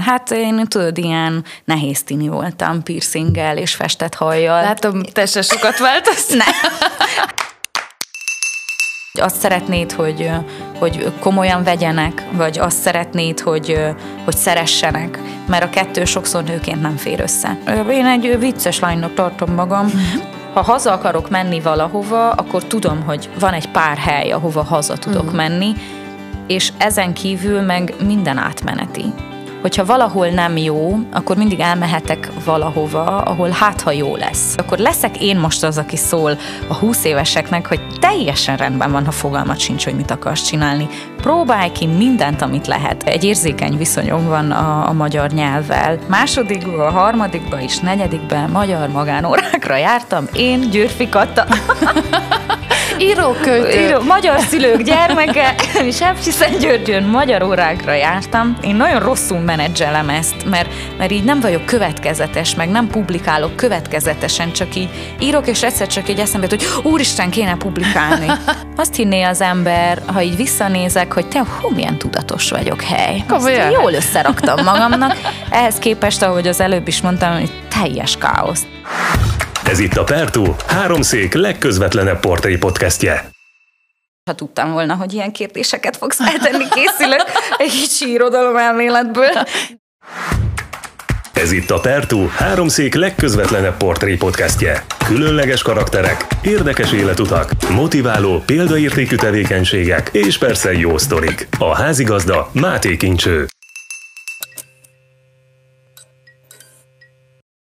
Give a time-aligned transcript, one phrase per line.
[0.00, 4.62] Hát én tudod, ilyen nehéz tini voltam, piercinggel és festett hajjal.
[4.62, 6.38] Látom, te se sokat változtál.
[9.12, 9.22] Ne.
[9.22, 10.30] Azt szeretnéd, hogy,
[10.78, 13.78] hogy komolyan vegyenek, vagy azt szeretnéd, hogy,
[14.24, 17.58] hogy szeressenek, mert a kettő sokszor nőként nem fér össze.
[17.90, 19.90] Én egy vicces lánynak tartom magam,
[20.54, 25.22] ha haza akarok menni valahova, akkor tudom, hogy van egy pár hely, ahova haza tudok
[25.22, 25.36] uh-huh.
[25.36, 25.72] menni,
[26.46, 29.04] és ezen kívül meg minden átmeneti
[29.60, 34.54] hogyha valahol nem jó, akkor mindig elmehetek valahova, ahol hát, ha jó lesz.
[34.56, 39.10] Akkor leszek én most az, aki szól a 20 éveseknek, hogy teljesen rendben van, ha
[39.10, 40.88] fogalmat sincs, hogy mit akarsz csinálni.
[41.16, 43.02] Próbálj ki mindent, amit lehet.
[43.02, 45.98] Egy érzékeny viszonyom van a, a magyar nyelvvel.
[46.08, 50.24] Másodikban, a harmadikban és negyedikben magyar magánórákra jártam.
[50.32, 51.46] Én Györfi Katta.
[53.00, 53.80] Íróköltő.
[53.80, 55.54] Író, magyar szülők gyermeke,
[55.88, 56.02] és
[56.60, 58.56] Györgyön magyar órákra jártam.
[58.60, 64.52] Én nagyon rosszul menedzselem ezt, mert, mert így nem vagyok következetes, meg nem publikálok következetesen,
[64.52, 64.88] csak így
[65.20, 68.26] írok, és egyszer csak így eszembe hogy úristen, kéne publikálni.
[68.76, 73.24] Azt hinné az ember, ha így visszanézek, hogy te, hú, milyen tudatos vagyok, hely.
[73.28, 75.16] Azt jól összeraktam magamnak.
[75.50, 78.66] Ehhez képest, ahogy az előbb is mondtam, hogy teljes káosz.
[79.70, 83.30] Ez itt a Pertú, háromszék legközvetlenebb portré podcastje.
[84.24, 87.24] Ha tudtam volna, hogy ilyen kérdéseket fogsz feltenni, készülök
[87.56, 89.32] egy kicsi irodalom elméletből.
[91.32, 94.84] Ez itt a Pertú, háromszék legközvetlenebb portré podcastje.
[95.06, 101.48] Különleges karakterek, érdekes életutak, motiváló, példaértékű tevékenységek és persze jó sztorik.
[101.58, 103.46] A házigazda Máté Kincső.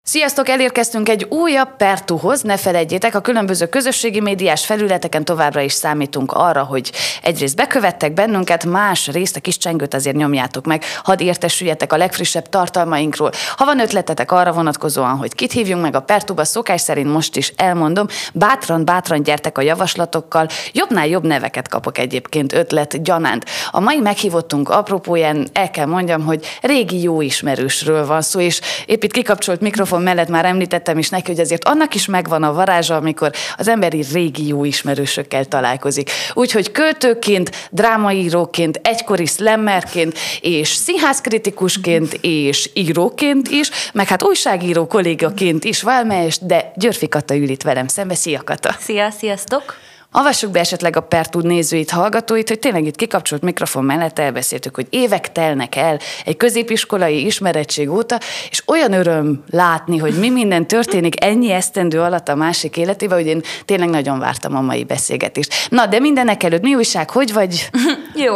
[0.10, 6.32] Sziasztok, elérkeztünk egy újabb Pertuhoz, ne felejtjétek, a különböző közösségi médiás felületeken továbbra is számítunk
[6.32, 11.94] arra, hogy egyrészt bekövettek bennünket, más részt a kis csengőt azért nyomjátok meg, hadd értesüljetek
[11.94, 13.32] a legfrissebb tartalmainkról.
[13.56, 17.54] Ha van ötletetek arra vonatkozóan, hogy kit hívjunk meg a Pertuba, szokás szerint most is
[17.56, 23.46] elmondom, bátran, bátran gyertek a javaslatokkal, jobbnál jobb neveket kapok egyébként ötlet gyanánt.
[23.72, 29.04] A mai meghívottunk apropóján el kell mondjam, hogy régi jó ismerősről van szó, és épp
[29.04, 32.54] itt kikapcsolt mikrofon mikrofon mellett már említettem is neki, hogy azért annak is megvan a
[32.54, 36.12] varázsa, amikor az emberi régi jó ismerősökkel találkozik.
[36.34, 45.82] Úgyhogy költőként, drámaíróként, egykori slammerként, és színházkritikusként, és íróként is, meg hát újságíró kollégaként is
[45.82, 48.16] valamelyest, de Györfi Kata ül itt velem szembe.
[48.16, 48.76] Szia Kata!
[48.80, 49.89] Szia, sziasztok!
[50.12, 54.88] Avassuk be esetleg a Pertud nézőit, hallgatóit, hogy tényleg itt kikapcsolt mikrofon mellett elbeszéltük, hogy
[54.90, 61.24] évek telnek el egy középiskolai ismerettség óta, és olyan öröm látni, hogy mi minden történik
[61.24, 65.54] ennyi esztendő alatt a másik életében, hogy én tényleg nagyon vártam a mai beszélgetést.
[65.70, 67.70] Na, de mindenek előtt mi újság, hogy vagy?
[68.26, 68.34] Jó,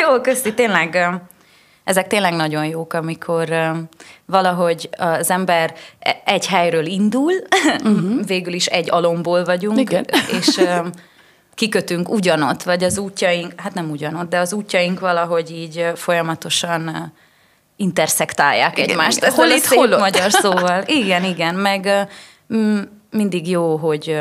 [0.00, 1.08] jó, köszi, tényleg
[1.84, 3.48] ezek tényleg nagyon jók, amikor
[4.26, 7.32] valahogy az ember e- egy helyről indul,
[7.84, 8.26] uh-huh.
[8.32, 10.04] végül is egy alomból vagyunk, Igen.
[10.40, 10.60] és
[11.54, 17.12] kikötünk ugyanott, vagy az útjaink, hát nem ugyanott, de az útjaink valahogy így folyamatosan
[17.76, 19.16] intersektálják igen, egymást.
[19.16, 19.32] Igen.
[19.32, 20.82] Hol itt, hol magyar szóval.
[20.86, 22.08] Igen, igen, meg
[23.10, 24.20] mindig jó, hogy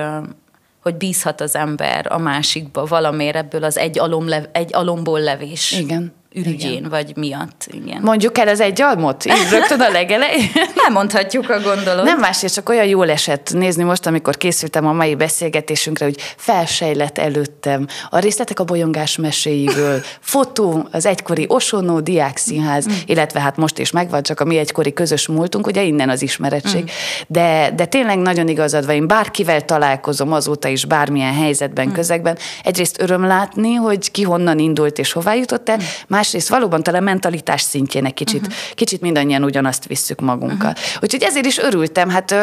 [0.81, 5.71] hogy bízhat az ember a másikba valamiért ebből az egy, alomlev, egy alomból levés.
[5.71, 6.89] Igen ürügyén, igen.
[6.89, 7.67] vagy miatt.
[7.71, 8.01] Igen.
[8.01, 9.25] Mondjuk el az egy almot?
[9.25, 10.49] Így rögtön a legelején?
[10.85, 12.05] Elmondhatjuk a gondolat.
[12.05, 17.17] Nem és csak olyan jól esett nézni most, amikor készültem a mai beszélgetésünkre, hogy felsejlett
[17.17, 22.91] előttem a részletek a bolyongás meséiből, fotó, az egykori Osonó Diákszínház, mm.
[23.05, 26.81] illetve hát most is megvan, csak a mi egykori közös múltunk, ugye innen az ismerettség.
[26.81, 26.85] Mm.
[27.27, 31.93] De, de tényleg nagyon igazad van, én bárkivel találkozom azóta is bármilyen helyzetben, mm.
[31.93, 32.37] közegben.
[32.63, 37.03] Egyrészt öröm látni, hogy ki honnan indult és hová jutott el, mm másrészt valóban talán
[37.03, 38.55] mentalitás szintjén egy kicsit, uh-huh.
[38.73, 40.69] kicsit mindannyian ugyanazt visszük magunkkal.
[40.69, 41.01] Uh-huh.
[41.01, 42.09] Úgyhogy ezért is örültem.
[42.09, 42.35] Hát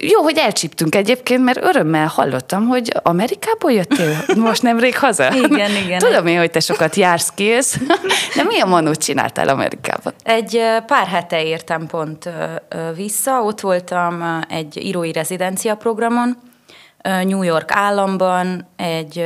[0.00, 5.34] jó, hogy elcsíptünk egyébként, mert örömmel hallottam, hogy Amerikából jöttél most nemrég haza.
[5.50, 5.98] Igen, igen.
[5.98, 7.78] Tudom én, hogy te sokat jársz kész,
[8.36, 10.12] de milyen manót csináltál Amerikában?
[10.22, 12.30] Egy pár hete értem pont
[12.96, 16.36] vissza, ott voltam egy írói rezidencia programon,
[17.08, 19.24] New York államban egy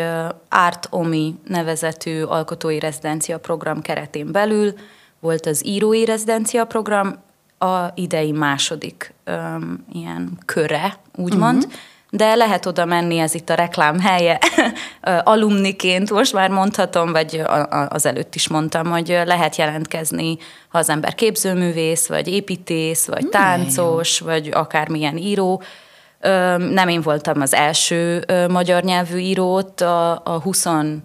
[0.49, 4.75] Art Omi nevezetű alkotói rezidencia program keretén belül
[5.21, 7.23] volt az írói rezidencia program,
[7.59, 11.73] a idei második um, ilyen köre, úgymond, uh-huh.
[12.11, 14.39] de lehet oda menni, ez itt a reklám helye,
[15.25, 17.43] alumniként most már mondhatom, vagy
[17.89, 20.37] az előtt is mondtam, hogy lehet jelentkezni,
[20.69, 25.63] ha az ember képzőművész, vagy építész, vagy táncos, vagy akármilyen író,
[26.59, 31.03] nem én voltam az első magyar nyelvű írót, a, a 25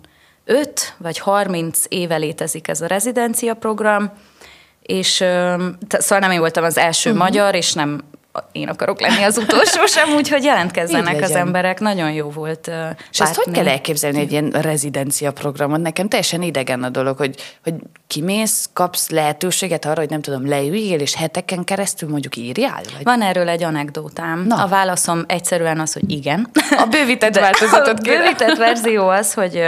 [0.98, 4.12] vagy 30 éve létezik ez a rezidencia program,
[4.82, 5.14] és
[5.90, 7.26] szóval nem én voltam az első uh-huh.
[7.26, 8.04] magyar, és nem
[8.52, 11.80] én akarok lenni az utolsó sem, úgyhogy jelentkezzenek az emberek.
[11.80, 15.82] Nagyon jó volt uh, És ezt hogy kell elképzelni egy ilyen rezidencia programot?
[15.82, 17.74] Nekem teljesen idegen a dolog, hogy, hogy
[18.08, 22.82] kimész, kapsz lehetőséget arra, hogy nem tudom, leüljél, és heteken keresztül mondjuk írjál?
[22.94, 23.04] Vagy?
[23.04, 24.46] Van erről egy anekdótám.
[24.48, 24.64] Na.
[24.64, 26.50] A válaszom egyszerűen az, hogy igen.
[26.78, 29.64] A bővített változatot A bővített verzió az, hogy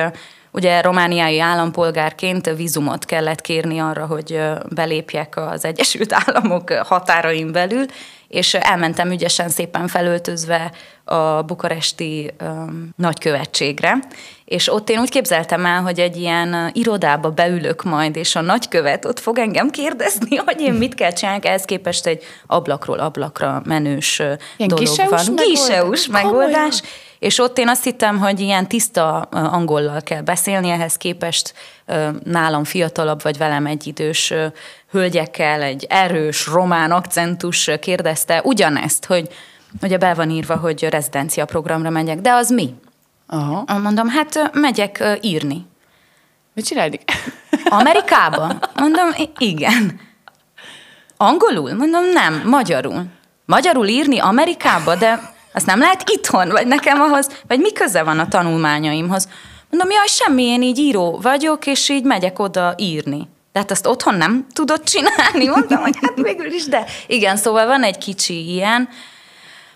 [0.51, 7.85] Ugye romániai állampolgárként vízumot kellett kérni arra, hogy belépjek az Egyesült Államok határain belül,
[8.29, 10.71] és elmentem ügyesen szépen felöltözve
[11.03, 13.97] a bukaresti um, nagykövetségre,
[14.45, 19.05] és ott én úgy képzeltem el, hogy egy ilyen irodába beülök majd, és a nagykövet
[19.05, 24.19] ott fog engem kérdezni, hogy én mit kell csinálni, ehhez képest egy ablakról ablakra menős
[24.57, 25.35] ilyen dolog van.
[25.35, 26.41] Giseus megoldás.
[26.41, 26.81] megoldás
[27.19, 31.53] és ott én azt hittem, hogy ilyen tiszta angollal kell beszélni, ehhez képest
[32.23, 34.33] nálam fiatalabb vagy velem egyidős
[34.91, 39.29] hölgyekkel egy erős román akcentus kérdezte ugyanezt, hogy
[39.81, 42.75] ugye be van írva, hogy rezidencia programra megyek, de az mi?
[43.27, 43.79] Aha.
[43.79, 45.65] Mondom, hát megyek írni.
[46.53, 46.99] Mit csinálni?
[47.79, 48.59] Amerikába?
[48.75, 49.99] Mondom, igen.
[51.17, 51.73] Angolul?
[51.73, 53.05] Mondom, nem, magyarul.
[53.45, 58.19] Magyarul írni Amerikába, de azt nem lehet itthon, vagy nekem ahhoz, vagy mi köze van
[58.19, 59.27] a tanulmányaimhoz.
[59.69, 63.27] Mondom, jaj, semmi, én így író vagyok, és így megyek oda írni.
[63.51, 67.65] De hát azt otthon nem tudod csinálni, mondtam, hogy hát végül is, de igen, szóval
[67.65, 68.89] van egy kicsi ilyen,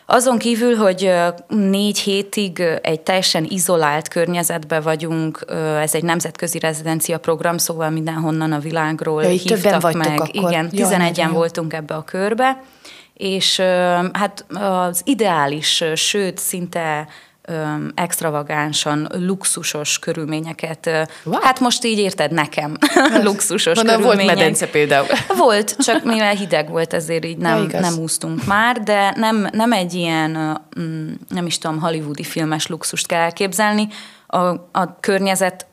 [0.05, 1.13] azon kívül, hogy
[1.47, 5.45] négy hétig egy teljesen izolált környezetben vagyunk,
[5.81, 10.19] ez egy nemzetközi rezidencia program, szóval mindenhonnan a világról ja, hívtak meg.
[10.19, 10.29] Akkor.
[10.31, 12.63] Igen, 11-en voltunk ebbe a körbe,
[13.23, 13.59] és
[14.13, 17.07] hát az ideális, sőt, szinte
[17.95, 20.89] extravagánsan, luxusos körülményeket.
[21.23, 21.39] Wow.
[21.41, 22.77] Hát most így érted nekem,
[23.23, 24.25] luxusos Mondom, körülmények.
[24.25, 25.07] volt medence például.
[25.37, 29.71] Volt, csak mivel hideg volt, ezért így nem, ja, nem úsztunk már, de nem, nem
[29.71, 33.87] egy ilyen, mm, nem is tudom, hollywoodi filmes luxust kell elképzelni.
[34.27, 35.65] A, a környezet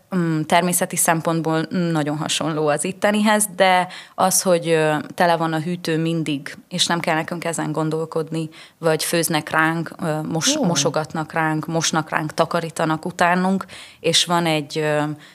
[0.47, 4.79] természeti szempontból nagyon hasonló az ittenihez, de az, hogy
[5.15, 8.49] tele van a hűtő mindig, és nem kell nekünk ezen gondolkodni,
[8.79, 9.95] vagy főznek ránk,
[10.29, 13.65] mos, mosogatnak ránk, mosnak ránk, takarítanak utánunk,
[14.01, 14.85] és van egy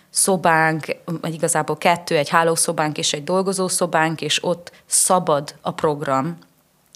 [0.10, 0.86] szobánk,
[1.22, 6.38] vagy igazából kettő, egy hálószobánk és egy dolgozószobánk, és ott szabad a program,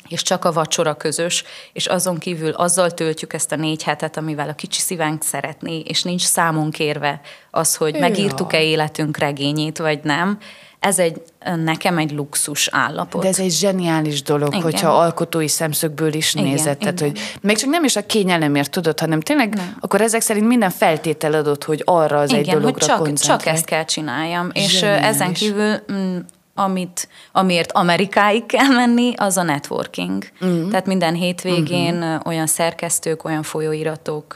[0.09, 4.49] és csak a vacsora közös, és azon kívül azzal töltjük ezt a négy hetet, amivel
[4.49, 7.21] a kicsi szívánk szeretné, és nincs számon kérve
[7.51, 7.99] az, hogy ja.
[7.99, 10.37] megírtuk-e életünk regényét, vagy nem.
[10.79, 11.21] Ez egy,
[11.63, 13.21] nekem egy luxus állapot.
[13.21, 14.61] De ez egy zseniális dolog, igen.
[14.61, 16.77] hogyha alkotói szemszögből is igen, nézed.
[16.79, 16.95] Igen.
[16.95, 19.77] Tehát, hogy még csak nem is a kényelemért tudod, hanem tényleg nem.
[19.79, 23.45] akkor ezek szerint minden feltétel adott, hogy arra az igen, egy dologra hogy csak, csak
[23.45, 24.51] ezt kell csináljam.
[24.53, 24.73] Zseniális.
[24.73, 26.17] És ezen kívül mm,
[26.59, 30.23] amit, amiért Amerikáig kell menni, az a networking.
[30.41, 30.69] Uh-huh.
[30.69, 32.25] Tehát minden hétvégén uh-huh.
[32.25, 34.33] olyan szerkesztők, olyan folyóiratok,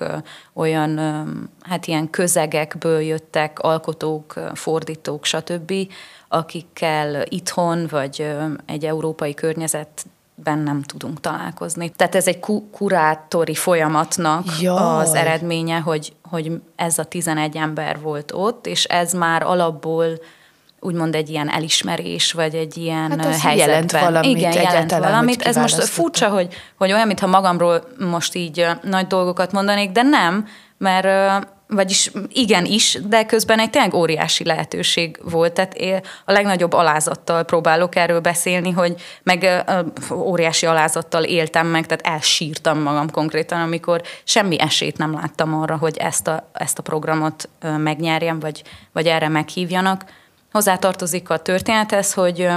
[0.53, 0.99] olyan
[1.61, 5.73] hát ilyen közegekből jöttek alkotók, fordítók, stb.,
[6.27, 8.27] akikkel itthon vagy
[8.65, 10.05] egy európai környezet
[10.35, 11.89] ben nem tudunk találkozni.
[11.89, 15.01] Tehát ez egy ku- kurátori folyamatnak Jaj.
[15.01, 20.07] az eredménye, hogy, hogy ez a 11 ember volt ott, és ez már alapból
[20.83, 23.57] úgymond egy ilyen elismerés, vagy egy ilyen hát helyzetben.
[23.57, 24.37] jelent valamit.
[24.37, 25.41] Igen, jelent valamit.
[25.41, 30.47] Ez most furcsa, hogy, hogy olyan, mintha magamról most így nagy dolgokat mondanék, de nem,
[30.77, 31.07] mert
[31.67, 35.53] vagyis igen is, de közben egy tényleg óriási lehetőség volt.
[35.53, 39.63] Tehát én a legnagyobb alázattal próbálok erről beszélni, hogy meg
[40.11, 45.97] óriási alázattal éltem meg, tehát elsírtam magam konkrétan, amikor semmi esélyt nem láttam arra, hogy
[45.97, 50.03] ezt a, ezt a programot megnyerjem, vagy, vagy erre meghívjanak.
[50.53, 52.47] Hozzátartozik a történethez, hogy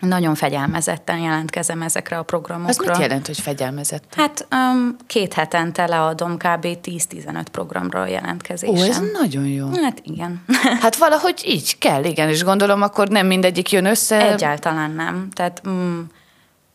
[0.00, 2.70] nagyon fegyelmezetten jelentkezem ezekre a programokra.
[2.70, 4.04] Ez mit jelent, hogy fegyelmezett?
[4.16, 6.66] Hát um, két hetente leadom kb.
[6.82, 8.74] 10-15 programra jelentkezésem.
[8.76, 9.68] Ó, ez nagyon jó.
[9.82, 10.44] Hát igen.
[10.82, 14.32] Hát valahogy így kell, igen, és gondolom akkor nem mindegyik jön össze.
[14.32, 15.28] Egyáltalán nem.
[15.32, 16.06] Tehát um,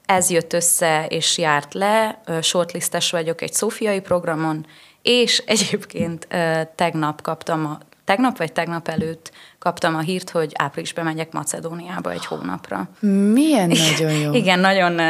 [0.06, 4.66] ez jött össze és járt le, shortlistes vagyok egy szófiai programon,
[5.02, 6.28] és egyébként
[6.76, 7.78] tegnap kaptam a
[8.12, 12.90] tegnap vagy tegnap előtt kaptam a hírt, hogy áprilisban megyek Macedóniába egy hónapra.
[13.00, 14.34] Milyen nagyon jó.
[14.34, 15.02] Igen, nagyon,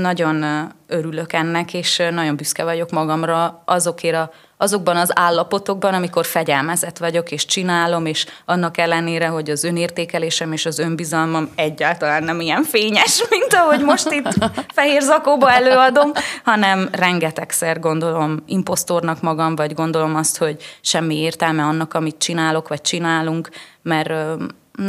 [0.00, 0.44] nagyon
[0.86, 7.30] örülök ennek, és nagyon büszke vagyok magamra azokért a azokban az állapotokban, amikor fegyelmezett vagyok,
[7.30, 13.22] és csinálom, és annak ellenére, hogy az önértékelésem és az önbizalmam egyáltalán nem ilyen fényes,
[13.30, 14.34] mint ahogy most itt
[14.74, 16.12] fehér zakóba előadom,
[16.44, 22.80] hanem rengetegszer gondolom impostornak magam, vagy gondolom azt, hogy semmi értelme annak, amit csinálok, vagy
[22.80, 23.48] csinálunk,
[23.82, 24.12] mert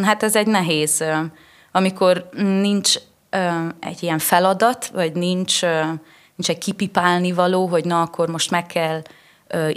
[0.03, 1.03] hát ez egy nehéz
[1.71, 2.95] amikor nincs
[3.79, 5.61] egy ilyen feladat, vagy nincs,
[6.35, 9.01] nincs egy kipipálni való, hogy na, akkor most meg kell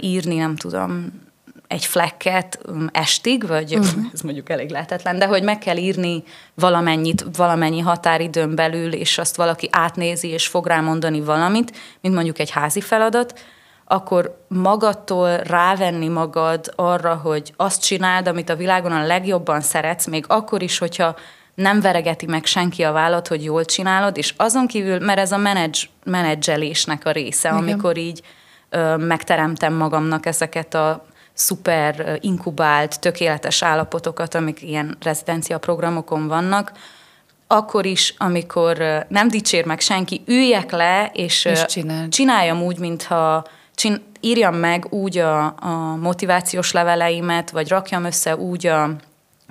[0.01, 1.21] írni, nem tudom,
[1.67, 4.03] egy flekket um, estig, vagy uh-huh.
[4.13, 9.35] ez mondjuk elég lehetetlen, de hogy meg kell írni valamennyit, valamennyi határidőn belül, és azt
[9.35, 13.39] valaki átnézi, és fog rá mondani valamit, mint mondjuk egy házi feladat,
[13.85, 20.25] akkor magadtól rávenni magad arra, hogy azt csináld, amit a világon a legjobban szeretsz, még
[20.27, 21.15] akkor is, hogyha
[21.55, 25.37] nem veregeti meg senki a vállat, hogy jól csinálod, és azon kívül, mert ez a
[25.37, 27.61] menedzs, menedzselésnek a része, Igen.
[27.61, 28.21] amikor így
[28.97, 36.71] megteremtem magamnak ezeket a szuper inkubált, tökéletes állapotokat, amik ilyen rezidencia programokon vannak,
[37.47, 41.65] akkor is, amikor nem dicsér meg senki, üljek le, és, és
[42.09, 48.67] csináljam úgy, mintha csin- írjam meg úgy a, a motivációs leveleimet, vagy rakjam össze úgy
[48.67, 48.89] a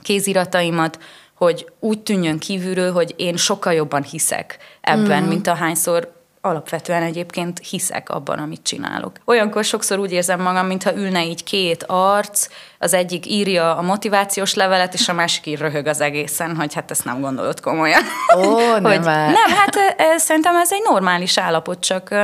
[0.03, 0.99] kézirataimat,
[1.35, 5.29] hogy úgy tűnjön kívülről, hogy én sokkal jobban hiszek ebben, mm.
[5.29, 6.13] mint ahányszor
[6.45, 9.17] alapvetően egyébként hiszek abban, amit csinálok.
[9.25, 14.55] Olyankor sokszor úgy érzem magam, mintha ülne így két arc, az egyik írja a motivációs
[14.55, 18.03] levelet, és a másik ír röhög az egészen, hogy hát ezt nem gondolod komolyan.
[18.37, 19.77] Ó, nem hogy, Nem, hát
[20.17, 22.15] szerintem ez egy normális állapot, csak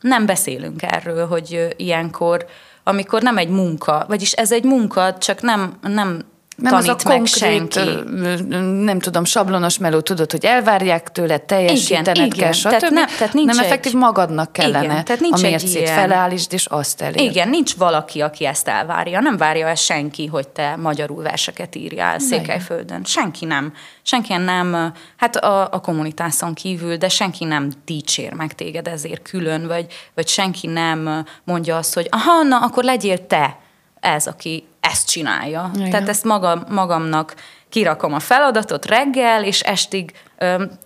[0.00, 2.46] nem beszélünk erről, hogy ilyenkor
[2.84, 6.24] amikor nem egy munka, vagyis ez egy munka, csak nem, nem
[6.56, 8.54] nem tanít az a meg konkrét, senki.
[8.84, 12.68] nem tudom, sablonos meló, tudod, hogy elvárják tőle, teljesítened igen, kell, stb.
[12.68, 16.52] Tehát, nem, tehát nincs nem effektív magadnak kellene igen, tehát nincs a mércét ilyen, felállítsd,
[16.52, 17.20] és azt elérd.
[17.20, 19.20] Igen, nincs valaki, aki ezt elvárja.
[19.20, 23.04] Nem várja el senki, hogy te magyarul verseket írjál Székelyföldön.
[23.04, 23.72] Senki nem.
[24.02, 29.66] Senki nem, hát a, a kommunitáson kívül, de senki nem dicsér meg téged ezért külön,
[29.66, 33.56] vagy, vagy senki nem mondja azt, hogy aha, na, akkor legyél te
[34.02, 35.70] ez, aki ezt csinálja.
[35.74, 35.90] Igen.
[35.90, 37.34] Tehát ezt magam, magamnak
[37.68, 40.12] kirakom a feladatot reggel, és estig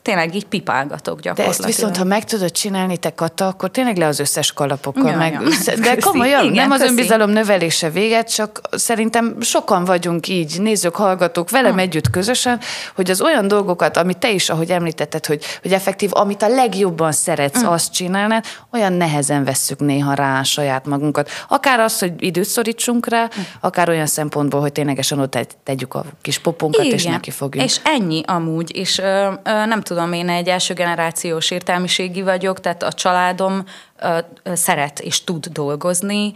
[0.03, 1.61] tényleg így pipálgatok gyakorlatilag.
[1.61, 5.11] De ezt viszont, ha meg tudod csinálni te Kata, akkor tényleg le az összes kalapokkal
[5.11, 5.33] ja, meg.
[5.33, 5.75] Ja.
[5.75, 6.91] De komolyan, Igen, nem az köszi.
[6.91, 11.81] önbizalom növelése véget, csak szerintem sokan vagyunk így, nézők, hallgatók, velem ha.
[11.81, 12.61] együtt közösen,
[12.95, 17.13] hogy az olyan dolgokat, amit te is, ahogy említetted, hogy, hogy effektív, amit a legjobban
[17.13, 17.67] szeretsz, mm.
[17.67, 21.31] azt csinálnád, olyan nehezen vesszük néha rá saját magunkat.
[21.49, 23.43] Akár az, hogy időt szorítsunk rá, mm.
[23.61, 26.97] akár olyan szempontból, hogy ténylegesen ott tegyük a kis popunkat, Igen.
[26.97, 27.65] és neki fogjuk.
[27.65, 32.93] És ennyi amúgy, és ö, nem tudom, én egy első generációs értelmiségi vagyok, tehát a
[32.93, 33.65] családom
[34.45, 36.33] szeret és tud dolgozni,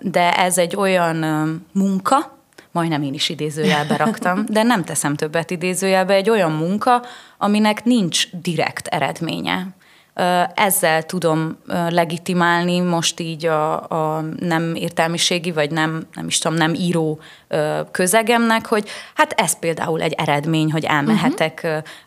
[0.00, 1.16] de ez egy olyan
[1.72, 2.38] munka,
[2.70, 7.02] majdnem én is idézőjelbe raktam, de nem teszem többet idézőjelbe, egy olyan munka,
[7.38, 9.66] aminek nincs direkt eredménye
[10.54, 16.74] ezzel tudom legitimálni most így a, a nem értelmiségi, vagy nem, nem is tudom, nem
[16.74, 17.20] író
[17.90, 21.60] közegemnek, hogy hát ez például egy eredmény, hogy elmehetek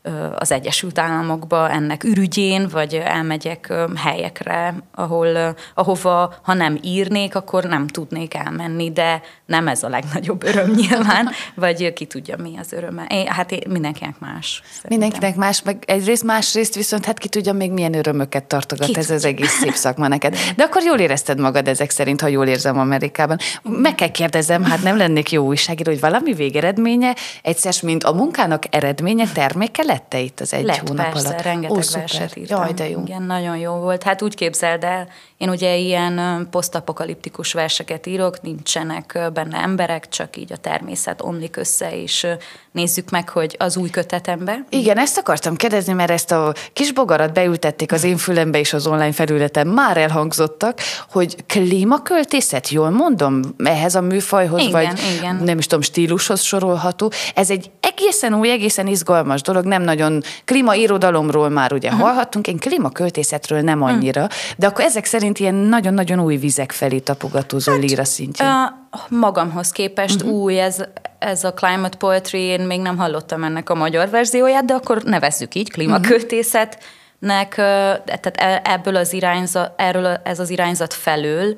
[0.04, 0.34] uh-huh.
[0.36, 7.88] az Egyesült Államokba ennek ürügyén, vagy elmegyek helyekre, ahol, ahova, ha nem írnék, akkor nem
[7.88, 13.26] tudnék elmenni, de nem ez a legnagyobb öröm nyilván, vagy ki tudja, mi az öröme.
[13.28, 14.62] Hát mindenkinek más.
[14.66, 14.90] Szerintem.
[14.90, 19.10] Mindenkinek más, meg egyrészt másrészt viszont hát ki tudja még milyen örömöket tartogat ki ez
[19.10, 20.38] az egész szép szakma neked.
[20.56, 23.38] De akkor jól érezted magad ezek szerint, ha jól érzem Amerikában.
[23.64, 28.64] Meg kell kérdezem, hát nem lennék jó újságíró, hogy valami végeredménye, egyszer, mint a munkának
[28.70, 31.42] eredménye, terméke lett-e itt az egy Lett, hónap persze, alatt?
[31.42, 32.62] rengeteg Ó, verset írtam.
[32.62, 33.02] Jaj, de jó.
[33.06, 34.04] Igen, nagyon jó volt.
[34.04, 40.52] Hát úgy képzeld el, én ugye ilyen posztapokaliptikus verseket írok, nincsenek benne emberek, csak így
[40.52, 42.28] a természet omlik össze, és
[42.72, 44.66] nézzük meg, hogy az új kötetembe.
[44.70, 48.88] Igen, ezt akartam kérdezni, mert ezt a kis bogarat beültették az én fülembe és az
[48.88, 55.36] online felületen, már elhangzottak, hogy klímaköltészet, jól mondom, ehhez a műfajhoz, igen, vagy igen.
[55.44, 57.12] nem is tudom, stílushoz sorolható.
[57.36, 62.04] Ez egy egészen új, egészen izgalmas dolog, nem nagyon klímairodalomról már ugye uh-huh.
[62.04, 64.38] hallhattunk, én klímaköltészetről nem annyira, uh-huh.
[64.58, 68.48] de akkor ezek szerint ilyen nagyon-nagyon új vizek felé tapogatózó hát, líra szintjén.
[68.48, 70.42] Uh, magamhoz képest uh-huh.
[70.42, 70.84] új ez,
[71.20, 75.56] ez a climate poetry, én még nem hallottam ennek a magyar verzióját, de akkor nevezzük
[75.56, 76.74] így, klímaköltészet.
[76.74, 76.94] Uh-huh
[77.26, 81.58] nek, tehát e, ebből az irányzat, erről ez az irányzat felől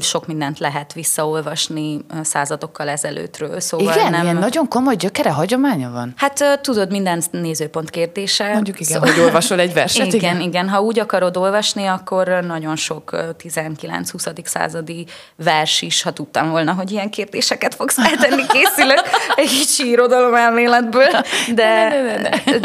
[0.00, 3.60] sok mindent lehet visszaolvasni századokkal ezelőttről.
[3.60, 4.22] Szóval igen, nem...
[4.22, 6.12] ilyen nagyon komoly gyökere, hagyománya van?
[6.16, 8.52] Hát tudod, minden nézőpont kérdése.
[8.52, 9.14] Mondjuk igen, szóval...
[9.14, 10.06] hogy olvasol egy verset.
[10.06, 10.68] igen, igen, igen.
[10.68, 13.10] Ha úgy akarod olvasni, akkor nagyon sok
[13.42, 14.44] 19-20.
[14.44, 15.06] századi
[15.36, 19.02] vers is, ha tudtam volna, hogy ilyen kérdéseket fogsz feltenni, készülök
[19.34, 21.10] egy kicsi irodalom elméletből,
[21.54, 21.92] de,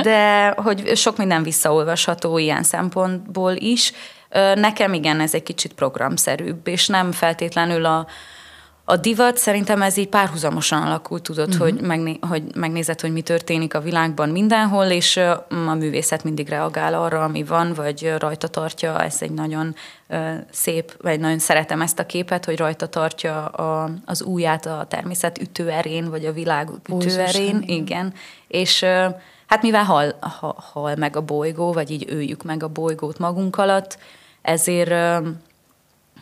[0.03, 3.93] de hogy sok minden visszaolvasható ilyen szempontból is.
[4.55, 8.07] Nekem igen, ez egy kicsit programszerűbb, és nem feltétlenül a,
[8.85, 9.37] a divat.
[9.37, 11.63] Szerintem ez így párhuzamosan alakult, tudod, uh-huh.
[11.63, 15.47] hogy, megné- hogy megnézed, hogy mi történik a világban mindenhol, és a
[15.77, 19.75] művészet mindig reagál arra, ami van, vagy rajta tartja, ez egy nagyon
[20.51, 25.41] szép, vagy nagyon szeretem ezt a képet, hogy rajta tartja a, az úját a természet
[25.41, 28.13] ütőerén, vagy a világ ütőerén, igen,
[28.47, 28.83] és
[29.47, 33.57] hát mivel hal, ha, hal meg a bolygó, vagy így öljük meg a bolygót magunk
[33.57, 33.97] alatt,
[34.41, 35.23] ezért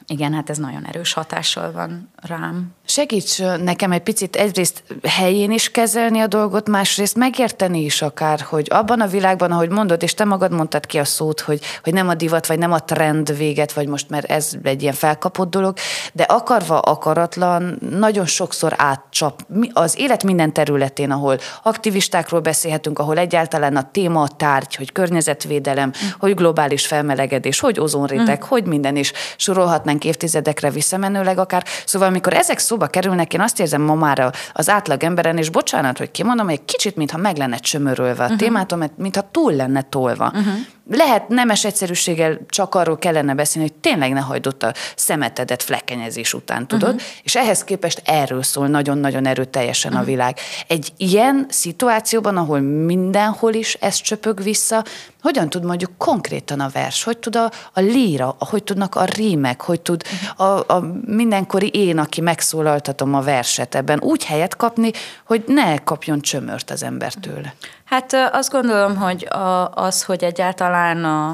[0.08, 2.74] igen, hát ez nagyon erős hatással van rám.
[2.90, 8.68] Segíts nekem egy picit egyrészt helyén is kezelni a dolgot, másrészt megérteni is akár, hogy
[8.70, 12.08] abban a világban, ahogy mondod, és te magad mondtad ki a szót, hogy, hogy nem
[12.08, 15.78] a divat, vagy nem a trend véget, vagy most mert ez egy ilyen felkapott dolog,
[16.14, 23.76] de akarva, akaratlan, nagyon sokszor átcsap az élet minden területén, ahol aktivistákról beszélhetünk, ahol egyáltalán
[23.76, 26.10] a téma, a tárgy, hogy környezetvédelem, mm.
[26.20, 28.48] hogy globális felmelegedés, hogy ozonréteg, mm.
[28.48, 31.66] hogy minden is sorolhatnánk évtizedekre visszamenőleg akár.
[31.86, 35.98] Szóval amikor ezek szóba kerülnek, én azt érzem ma már az átlag emberen, és bocsánat,
[35.98, 38.40] hogy kimondom, egy kicsit, mintha meg lenne csömörölve a uh-huh.
[38.40, 40.32] témától, mert mintha túl lenne tolva.
[40.36, 40.54] Uh-huh
[40.90, 46.34] lehet nemes egyszerűséggel csak arról kellene beszélni, hogy tényleg ne hagyd ott a szemetedet flekenyezés
[46.34, 46.94] után, tudod?
[46.94, 47.08] Uh-huh.
[47.24, 50.08] És ehhez képest erről szól nagyon-nagyon erőteljesen uh-huh.
[50.08, 50.38] a világ.
[50.68, 54.84] Egy ilyen szituációban, ahol mindenhol is ez csöpög vissza,
[55.22, 59.62] hogyan tud mondjuk konkrétan a vers, hogy tud a, a líra, hogy tudnak a rímek,
[59.62, 60.04] hogy tud
[60.36, 64.92] a, a mindenkori én, aki megszólaltatom a verset ebben úgy helyet kapni,
[65.26, 67.54] hogy ne kapjon csömört az ember tőle.
[67.90, 71.30] Hát azt gondolom, hogy a, az, hogy egyáltalán a,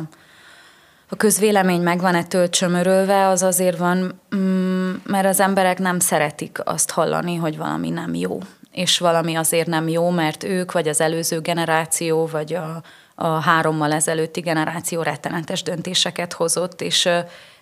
[1.10, 6.60] a közvélemény meg van ettől csömörölve, az azért van, mm, mert az emberek nem szeretik
[6.64, 8.40] azt hallani, hogy valami nem jó.
[8.72, 12.82] És valami azért nem jó, mert ők, vagy az előző generáció, vagy a,
[13.16, 17.10] a hárommal ezelőtti generáció rettenetes döntéseket hozott, és,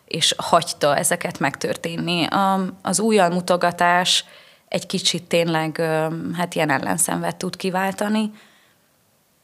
[0.06, 2.26] és hagyta ezeket megtörténni.
[2.26, 4.26] A, az újjal mutogatás
[4.68, 5.82] egy kicsit tényleg
[6.34, 8.32] hát ilyen ellenszenvet tud kiváltani,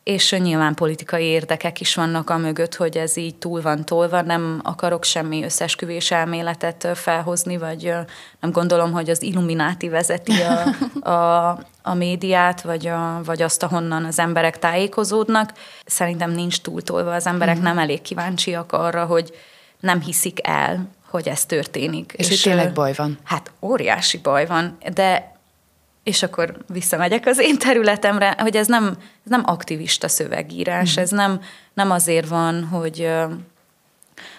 [0.09, 4.59] és nyilván politikai érdekek is vannak a mögött, hogy ez így túl van tolva, nem
[4.63, 7.93] akarok semmi összesküvés elméletet felhozni, vagy
[8.39, 10.65] nem gondolom, hogy az Illumináti vezeti a,
[11.11, 11.49] a,
[11.81, 15.53] a médiát, vagy, a, vagy azt, ahonnan az emberek tájékozódnak.
[15.85, 17.63] Szerintem nincs túl tolva, az emberek mm.
[17.63, 19.33] nem elég kíváncsiak arra, hogy
[19.79, 22.13] nem hiszik el, hogy ez történik.
[22.17, 23.17] És, és tényleg baj van.
[23.23, 25.28] Hát óriási baj van, de
[26.09, 31.01] és akkor visszamegyek az én területemre, hogy ez nem, ez nem aktivista szövegírás, mm.
[31.01, 31.41] ez nem,
[31.73, 33.11] nem azért van, hogy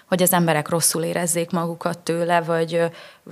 [0.07, 2.83] hogy az emberek rosszul érezzék magukat tőle, vagy,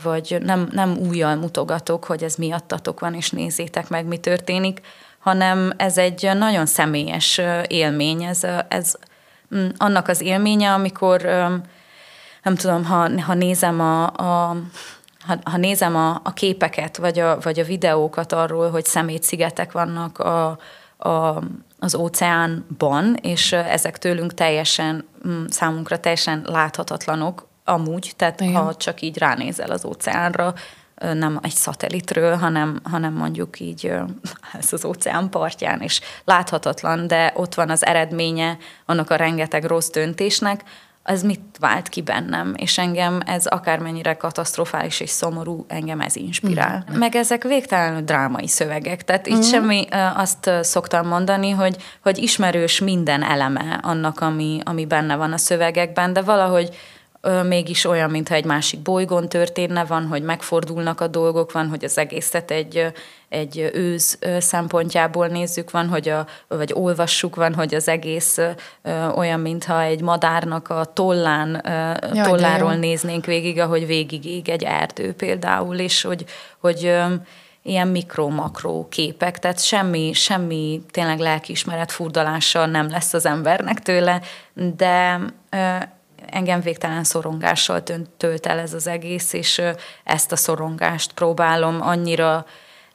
[0.02, 4.80] vagy nem, nem újjal mutogatok, hogy ez miattatok van, és nézzétek meg, mi történik,
[5.18, 8.94] hanem ez egy nagyon személyes élmény, ez, ez
[9.54, 11.22] mm, annak az élménye, amikor
[12.42, 14.56] nem tudom, ha, ha nézem a, a
[15.28, 20.18] ha, ha nézem a, a képeket, vagy a, vagy a videókat arról, hogy szemétszigetek vannak
[20.18, 20.58] a,
[20.96, 21.42] a,
[21.78, 28.54] az óceánban, és ezek tőlünk teljesen, mm, számunkra teljesen láthatatlanok amúgy, tehát Igen.
[28.54, 30.54] ha csak így ránézel az óceánra,
[30.94, 33.92] nem egy szatelitről, hanem, hanem mondjuk így
[34.58, 39.90] ez az óceán partján, és láthatatlan, de ott van az eredménye annak a rengeteg rossz
[39.90, 40.64] döntésnek,
[41.08, 46.84] az mit vált ki bennem, és engem ez akármennyire katasztrofális és szomorú, engem ez inspirál.
[46.92, 46.98] Mm.
[46.98, 49.34] Meg ezek végtelenül drámai szövegek, tehát mm.
[49.34, 55.32] itt semmi, azt szoktam mondani, hogy, hogy ismerős minden eleme annak, ami, ami benne van
[55.32, 56.76] a szövegekben, de valahogy
[57.46, 61.98] mégis olyan, mintha egy másik bolygón történne, van, hogy megfordulnak a dolgok, van, hogy az
[61.98, 62.92] egészet egy,
[63.28, 68.38] egy őz szempontjából nézzük, van, hogy a, vagy olvassuk, van, hogy az egész
[69.14, 71.62] olyan, mintha egy madárnak a tollán,
[72.14, 76.24] Jaj, tolláról néznénk végig, ahogy végigég egy erdő például, és hogy,
[76.58, 76.94] hogy
[77.62, 84.20] ilyen mikro-makró képek, tehát semmi, semmi tényleg lelkiismeret furdalással nem lesz az embernek tőle,
[84.76, 85.20] de
[86.30, 87.82] engem végtelen szorongással
[88.16, 89.62] tölt el ez az egész, és
[90.04, 92.46] ezt a szorongást próbálom annyira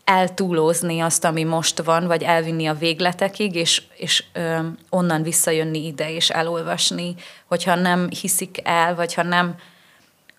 [0.03, 4.57] eltúlozni azt, ami most van, vagy elvinni a végletekig, és, és ö,
[4.89, 7.15] onnan visszajönni ide, és elolvasni,
[7.45, 9.55] hogyha nem hiszik el, vagy ha nem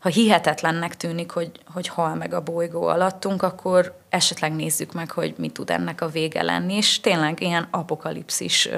[0.04, 5.34] ha hihetetlennek tűnik, hogy, hogy hal meg a bolygó alattunk, akkor esetleg nézzük meg, hogy
[5.36, 8.68] mi tud ennek a vége lenni, és tényleg ilyen apokalipszis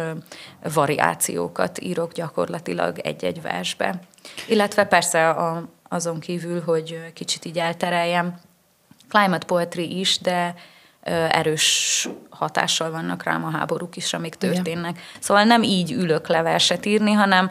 [0.74, 4.00] variációkat írok gyakorlatilag egy-egy versbe.
[4.48, 8.40] Illetve persze a, azon kívül, hogy kicsit így eltereljem,
[9.08, 10.54] climate poetry is, de
[11.30, 14.90] erős hatással vannak rám a háborúk is, amik történnek.
[14.90, 15.02] Igen.
[15.20, 17.50] Szóval nem így ülök le verset írni, hanem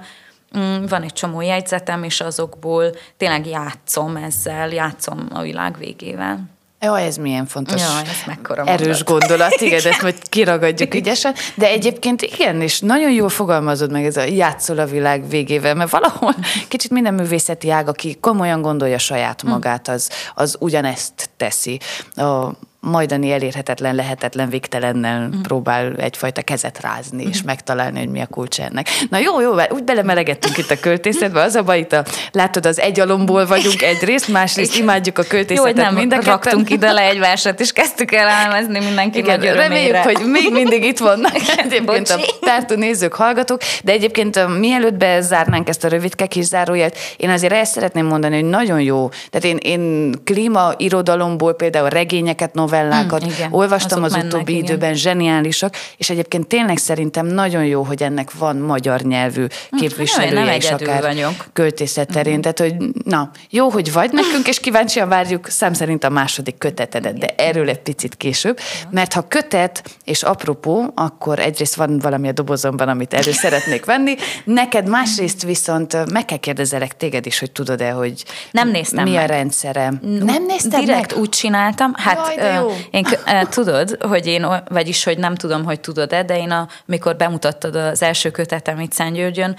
[0.87, 6.53] van egy csomó jegyzetem, és azokból tényleg játszom ezzel, játszom a világ végével.
[6.79, 7.81] Jó, ez milyen fontos.
[7.81, 9.07] Ja, ez mekkora Erős mondat.
[9.07, 11.33] gondolat, igen, ezt majd kiragadjuk ügyesen.
[11.55, 15.89] De egyébként igen, és nagyon jól fogalmazod meg ez a játszol a világ végével, mert
[15.89, 16.35] valahol
[16.67, 21.79] kicsit minden művészeti ág, aki komolyan gondolja saját magát, az, az ugyanezt teszi.
[22.15, 22.49] A
[22.85, 25.41] majdani elérhetetlen, lehetetlen, végtelennel mm.
[25.41, 28.87] próbál egyfajta kezet rázni, és megtalálni, hogy mi a kulcs ennek.
[29.09, 32.79] Na jó, jó, úgy belemelegettünk itt a költészetbe, az a baj, itt a, látod, az
[32.79, 36.91] egy alomból vagyunk egyrészt, másrészt imádjuk a Jó, költészetet hogy nem mind a raktunk ide
[36.91, 40.99] le egy verset, és kezdtük el elemezni mindenki Igen, nagy reméljük, hogy még mindig itt
[40.99, 42.31] vannak egyébként a Bocsi.
[42.39, 47.71] tártó nézők, hallgatók, de egyébként mielőtt bezárnánk ezt a rövidke kis zárójelt, én azért ezt
[47.71, 49.09] szeretném mondani, hogy nagyon jó.
[49.29, 54.63] Tehát én, én klíma irodalomból például regényeket, novellákat Hmm, igen, olvastam az mennek, utóbbi igen.
[54.63, 59.45] időben, zseniálisak, és egyébként tényleg szerintem nagyon jó, hogy ennek van magyar nyelvű
[59.77, 61.45] képviselője Hm, nem is egyedül akár vagyok.
[61.53, 62.41] költészet terén.
[62.41, 67.17] Tehát, hogy na, jó, hogy vagy nekünk, és kíváncsian várjuk szám szerint a második kötetedet,
[67.17, 68.59] de erről egy picit később,
[68.89, 74.15] mert ha kötet, és apropó, akkor egyrészt van valami a dobozomban, amit elő szeretnék venni,
[74.43, 79.19] neked másrészt viszont meg kell kérdezelek téged is, hogy tudod-e, hogy Nem néztem mi a
[79.19, 79.29] meg.
[79.29, 79.93] rendszere.
[80.01, 81.19] Nem nézted Direkt meg?
[81.21, 82.55] úgy csináltam, hát Jaj,
[82.91, 87.15] én, ö, tudod, hogy én, vagyis, hogy nem tudom, hogy tudod-e, de én, a, mikor
[87.15, 89.55] bemutattad az első kötetem itt Szentgyörgyön,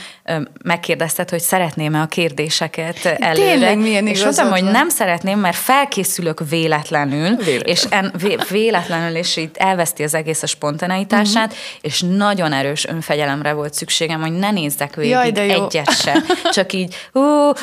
[0.62, 3.50] megkérdezted, hogy szeretném-e a kérdéseket előre.
[3.50, 7.60] Tényleg milyen és mondtam, hogy nem szeretném, mert felkészülök véletlenül, Véletlen.
[7.74, 11.56] és en, vé, véletlenül, és itt elveszti az egész a spontaneitását, Mhm.
[11.80, 15.64] és nagyon erős önfegyelemre volt szükségem, hogy ne nézzek végig Jaj, de jó.
[15.64, 16.22] egyet se.
[16.52, 17.20] Csak így, ú,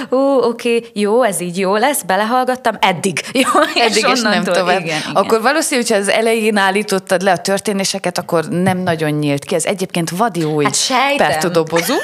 [0.10, 3.21] ú, oké, jó, ez így jó lesz, belehallgattam, eddig.
[3.43, 3.49] Jó,
[3.84, 4.79] Eddig és nem onnantól- tovább.
[4.79, 5.15] Igen, igen.
[5.15, 9.56] Akkor valószínű, hogyha az elején állítottad le a történéseket, akkor nem nagyon nyílt ki.
[9.56, 10.74] Ez egyébként vadi új Hát.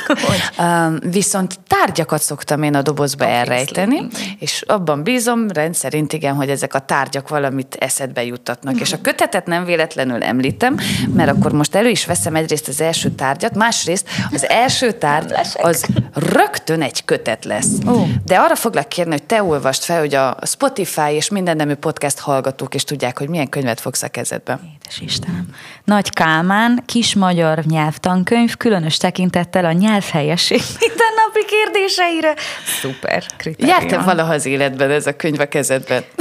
[0.27, 0.65] Hogy?
[0.65, 4.11] um, viszont tárgyakat szoktam én a dobozba Obviously, elrejteni, igen.
[4.39, 8.79] és abban bízom rendszerint igen, hogy ezek a tárgyak valamit eszedbe juttatnak.
[8.79, 10.77] És a kötetet nem véletlenül említem,
[11.13, 15.85] mert akkor most elő is veszem egyrészt az első tárgyat, másrészt az első tárgy az
[16.13, 17.71] rögtön egy kötet lesz.
[17.87, 18.05] Ó.
[18.25, 22.19] De arra foglak kérni, hogy te olvast fel, hogy a Spotify és minden nemű podcast
[22.19, 24.59] hallgatók is tudják, hogy milyen könyvet fogsz a kezedbe.
[24.81, 25.45] Édes Istenem.
[25.83, 32.33] Nagy Kálmán, kis magyar nyelvtankönyv, különös tekintettel a nyelvhelyesség mindennapi kérdéseire.
[32.81, 33.77] Szuper kritérium.
[33.77, 36.03] Járt-e valaha az életben ez a könyv a kezedben?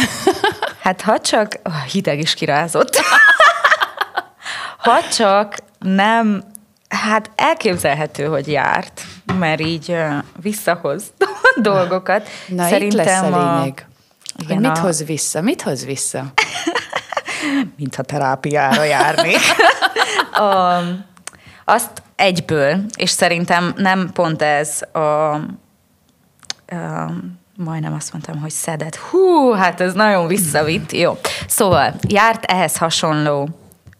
[0.83, 2.97] Hát ha csak, oh, hideg is kirázott.
[4.79, 6.43] ha csak nem,
[6.89, 9.03] hát elképzelhető, hogy járt,
[9.39, 9.97] mert így
[10.43, 11.03] visszahoz
[11.61, 12.29] dolgokat.
[12.47, 13.25] Na, itt lesz a
[13.57, 13.87] lényeg.
[14.37, 15.41] igen, hogy mit a- hoz vissza?
[15.41, 16.25] Mit hoz vissza?
[17.77, 19.39] Mintha terápiára járnék.
[20.33, 20.81] a,
[21.65, 25.41] azt egyből, és szerintem nem pont ez a, a
[27.57, 28.97] majdnem azt mondtam, hogy szedett.
[28.97, 30.93] Hú, hát ez nagyon visszavitt.
[30.93, 31.19] Jó.
[31.47, 33.49] Szóval járt ehhez hasonló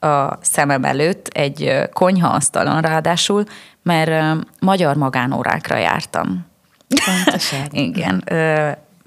[0.01, 3.45] a szemem előtt egy konyhaasztalon ráadásul,
[3.83, 6.47] mert magyar magánórákra jártam.
[7.05, 7.67] Pontosan.
[7.71, 8.25] Igen.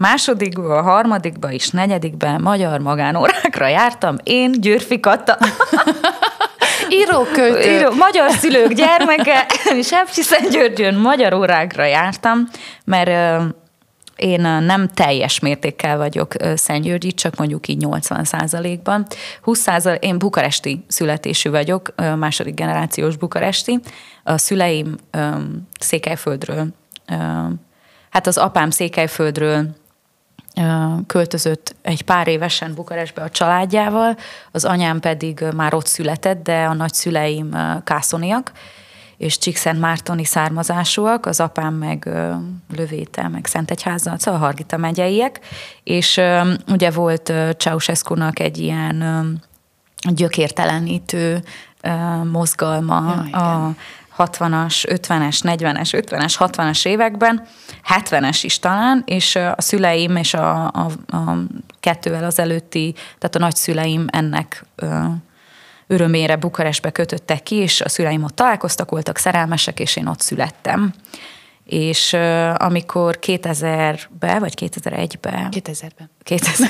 [0.02, 4.16] Másodikba, harmadikba és negyedikben magyar magánórákra jártam.
[4.24, 5.38] Én, Györfi Kata,
[6.90, 7.72] Író, költő.
[7.72, 9.46] író, magyar szülők gyermeke,
[9.80, 9.94] és
[10.52, 12.48] Györgyön magyar órákra jártam,
[12.84, 13.44] mert
[14.16, 19.06] én nem teljes mértékkel vagyok Szentgyörgyi, csak mondjuk így 80 százalékban.
[19.42, 23.80] 20 százalék, én bukaresti születésű vagyok, második generációs bukaresti.
[24.24, 24.96] A szüleim
[25.80, 26.68] Székelyföldről,
[28.10, 29.80] hát az apám Székelyföldről
[31.08, 34.18] költözött egy pár évesen Bukarestbe a családjával,
[34.52, 38.52] az anyám pedig már ott született, de a nagyszüleim kászoniak,
[39.18, 42.34] és Csíkszentmártoni származásúak, az apám meg ö,
[42.76, 45.40] Lövéte, meg Szentegyháza, szóval Hargita megyeiek,
[45.84, 46.22] és
[46.68, 49.04] ugye volt ö, Ceausescu-nak egy ilyen
[50.10, 51.44] gyökértelenítő
[52.32, 53.40] mozgalma Ja, igen.
[53.40, 53.76] a
[54.18, 57.48] 60-as, 50-es, 40-es, 50-es, 60-as években,
[57.96, 61.38] 70-es is talán, és a szüleim és a, a, a
[61.80, 64.66] kettővel az előtti, tehát a nagyszüleim ennek
[65.88, 70.94] örömére Bukarestbe kötöttek ki, és a szüleim ott találkoztak, voltak szerelmesek, és én ott születtem.
[71.66, 76.10] És ö, amikor 2000-be, vagy 2001-be 2000-ben.
[76.24, 76.70] 2000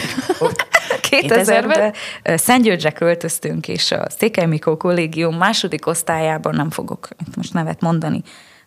[1.09, 7.53] 2000-ben ö, Szentgyörgyre költöztünk, és a Székely Mikó kollégium második osztályában, nem fogok itt most
[7.53, 8.21] nevet mondani,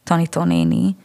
[0.04, 0.96] tanítónéni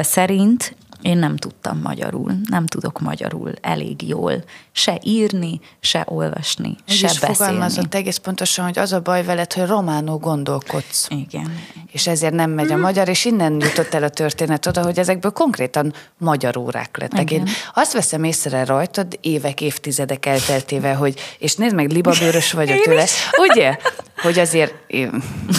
[0.00, 6.94] szerint én nem tudtam magyarul, nem tudok magyarul elég jól se írni, se olvasni, Úgy
[6.94, 7.34] se is beszélni.
[7.34, 11.06] fogalmazott egész pontosan, hogy az a baj veled, hogy románul gondolkodsz.
[11.10, 11.52] Igen.
[11.92, 15.30] És ezért nem megy a magyar, és innen jutott el a történet oda, hogy ezekből
[15.30, 17.30] konkrétan magyar órák lettek.
[17.30, 23.04] Én azt veszem észre rajtad évek, évtizedek elteltével, hogy, és nézd meg, libabőrös vagyok tőle,
[23.50, 23.76] ugye?
[24.22, 24.74] Hogy azért,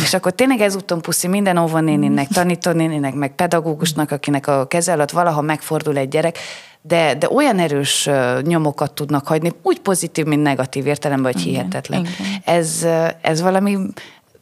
[0.03, 5.41] és akkor tényleg ezúton puszi minden óvonéninek, tanítónéninek, meg pedagógusnak, akinek a keze alatt valaha
[5.41, 6.37] megfordul egy gyerek,
[6.81, 8.09] de, de olyan erős
[8.41, 11.99] nyomokat tudnak hagyni, úgy pozitív, mint negatív értelemben, hogy hihetetlen.
[11.99, 12.41] igen.
[12.43, 12.85] Ez,
[13.21, 13.77] ez valami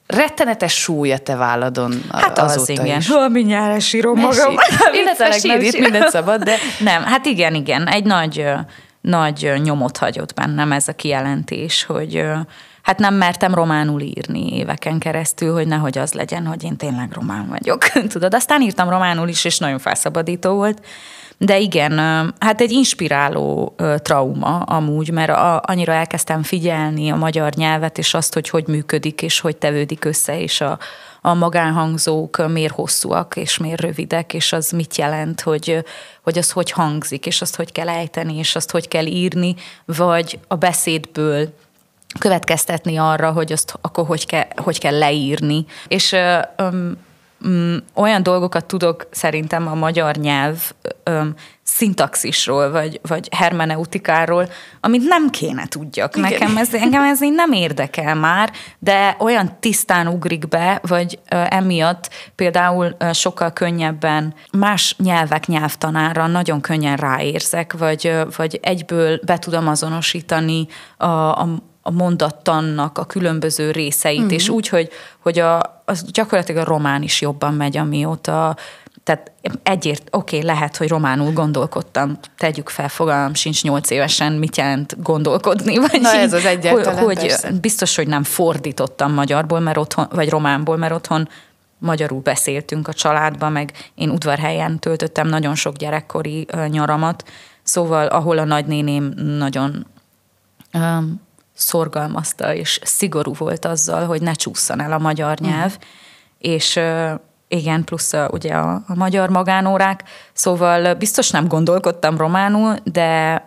[0.07, 2.97] rettenetes súly a te válladon Hát az azóta igen.
[2.99, 3.09] is.
[3.09, 4.55] Ha, mindjárt elsírom Ne magam.
[4.93, 7.87] Illetve sírj, itt mindent szabad, de- Nem, hát igen, igen.
[7.87, 8.45] Egy nagy,
[9.01, 12.23] nagy nyomot hagyott bennem ez a kijelentés, hogy
[12.87, 17.47] hát nem mertem románul írni éveken keresztül, hogy nehogy az legyen, hogy én tényleg román
[17.47, 17.83] vagyok.
[18.13, 20.85] Tudod, aztán írtam románul is, és nagyon felszabadító volt.
[21.37, 21.97] De igen,
[22.39, 28.49] hát egy inspiráló trauma amúgy, mert annyira elkezdtem figyelni a magyar nyelvet, és azt, hogy
[28.49, 30.79] hogy működik, és hogy tevődik össze, és a,
[31.21, 35.83] a magánhangzók miért hosszúak, és miért rövidek, és az mit jelent, hogy,
[36.23, 40.39] hogy az hogy hangzik, és azt hogy kell ejteni, és azt hogy kell írni, vagy
[40.47, 41.53] a beszédből
[42.19, 45.65] következtetni arra, hogy azt akkor hogy kell, hogy kell leírni.
[45.87, 46.97] És ö, öm,
[47.47, 50.71] mm, olyan dolgokat tudok szerintem a magyar nyelv
[51.03, 54.49] öm, szintaxisról, vagy, vagy hermeneutikáról,
[54.81, 56.15] amit nem kéne tudjak.
[56.15, 56.31] Igen.
[56.31, 61.43] Nekem ez, engem ez így nem érdekel már, de olyan tisztán ugrik be, vagy ö,
[61.49, 69.19] emiatt például ö, sokkal könnyebben más nyelvek nyelvtanára nagyon könnyen ráérzek, vagy, ö, vagy egyből
[69.25, 70.67] be tudom azonosítani
[70.97, 71.47] a, a
[71.87, 74.29] a mondattannak a különböző részeit, mm-hmm.
[74.29, 78.55] és úgy, hogy, hogy a, az gyakorlatilag a román is jobban megy, amióta
[79.03, 79.31] tehát
[79.63, 85.01] egyért, oké, okay, lehet, hogy románul gondolkodtam, tegyük fel, fogalmam sincs nyolc évesen, mit jelent
[85.01, 85.77] gondolkodni.
[85.77, 87.51] Vagy Na, ez az egyáltalán, hogy, persze.
[87.51, 91.29] biztos, hogy nem fordítottam magyarból, mert otthon, vagy románból, mert otthon
[91.77, 97.23] magyarul beszéltünk a családban, meg én udvarhelyen töltöttem nagyon sok gyerekkori nyaramat,
[97.63, 99.85] szóval ahol a nagynéném nagyon
[100.73, 101.25] um,
[101.57, 105.87] szorgalmazta, és szigorú volt azzal, hogy ne csúszson el a magyar nyelv, mm.
[106.39, 106.79] és
[107.47, 113.41] igen, plusz a, ugye a, a magyar magánórák, szóval biztos nem gondolkodtam románul, de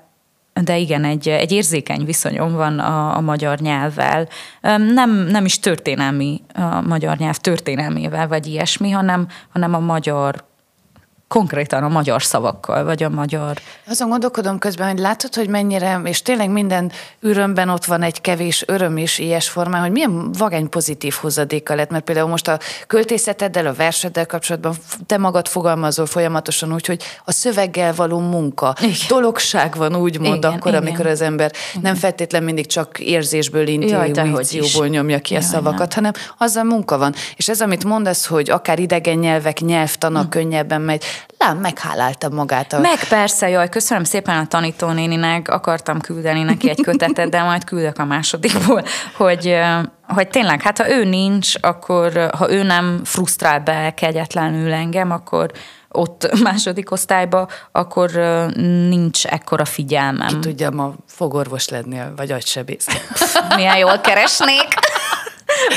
[0.65, 4.29] de igen, egy, egy érzékeny viszonyom van a, a magyar nyelvvel.
[4.77, 10.45] Nem, nem is történelmi, a magyar nyelv történelmével, vagy ilyesmi, hanem, hanem a magyar,
[11.31, 13.57] konkrétan a magyar szavakkal, vagy a magyar...
[13.87, 18.65] Azon gondolkodom közben, hogy látod, hogy mennyire, és tényleg minden örömben ott van egy kevés
[18.67, 23.67] öröm is ilyes formán, hogy milyen vagány pozitív hozadéka lett, mert például most a költészeteddel,
[23.67, 24.75] a verseddel kapcsolatban
[25.07, 28.95] te magad fogalmazol folyamatosan úgy, hogy a szöveggel való munka, Igen.
[29.09, 30.87] dologság van úgymond Igen, akkor, igen.
[30.87, 36.13] amikor az ember nem feltétlen mindig csak érzésből, intuícióból nyomja ki a Jaj, szavakat, hanem
[36.39, 37.15] azzal munka van.
[37.37, 40.29] És ez, amit mondasz, hogy akár idegen nyelvek, nyelvtana Hm.
[40.29, 41.05] könnyebben megy,
[41.39, 46.81] lám, meghálálta magát a Meg persze, jaj, köszönöm szépen a tanítónéninek, akartam küldeni neki egy
[46.83, 48.85] kötetet, de majd küldök a másodikból,
[49.17, 49.57] hogy,
[50.09, 55.51] hogy tényleg, hát ha ő nincs, akkor ha ő nem frusztrál be kegyetlenül engem, akkor
[55.93, 58.11] ott második osztályba, akkor
[58.89, 60.41] nincs ekkora figyelmem.
[60.41, 62.87] tudja ma fogorvos lenni, vagy agysebész.
[63.57, 64.69] Milyen jól keresnék.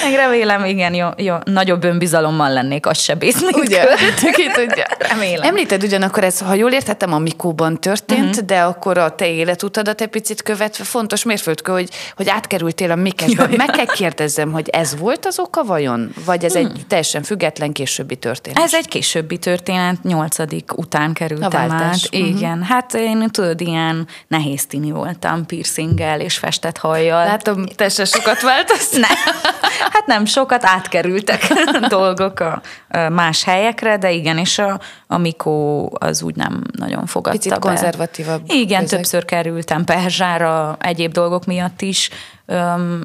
[0.04, 3.84] Meg remélem, igen, jó, jó, nagyobb önbizalommal lennék, az sebész, mint Ugye?
[4.32, 4.86] Ki tudja.
[5.10, 5.48] Remélem.
[5.48, 8.46] Említed ugyanakkor, ez, ha jól értettem, a Mikóban történt, uh-huh.
[8.46, 13.48] de akkor a te életutadat egy picit követve fontos mérföldkő, hogy, hogy átkerültél a Mikesbe.
[13.58, 16.14] Meg kell kérdezzem, hogy ez volt az oka vajon?
[16.26, 18.64] Vagy ez egy teljesen független későbbi történet?
[18.64, 22.10] Ez egy későbbi történet, nyolcadik után kerültem át.
[22.12, 22.26] Mhm.
[22.26, 27.26] Igen, hát én tudod, ilyen nehéz tini voltam, piercinggel és festett hajjal.
[27.26, 29.02] Látom, te se sokat változtál.
[29.91, 31.47] Hát nem sokat átkerültek
[31.88, 37.06] dolgok a, a más helyekre, de igen, és a, a Mikó az úgy nem nagyon
[37.06, 37.60] fogadta Picit be.
[37.60, 38.97] konzervatívabb Igen, közeg.
[38.99, 42.10] többször kerültem Perzsára, egyéb dolgok miatt is.
[42.45, 43.02] Öm,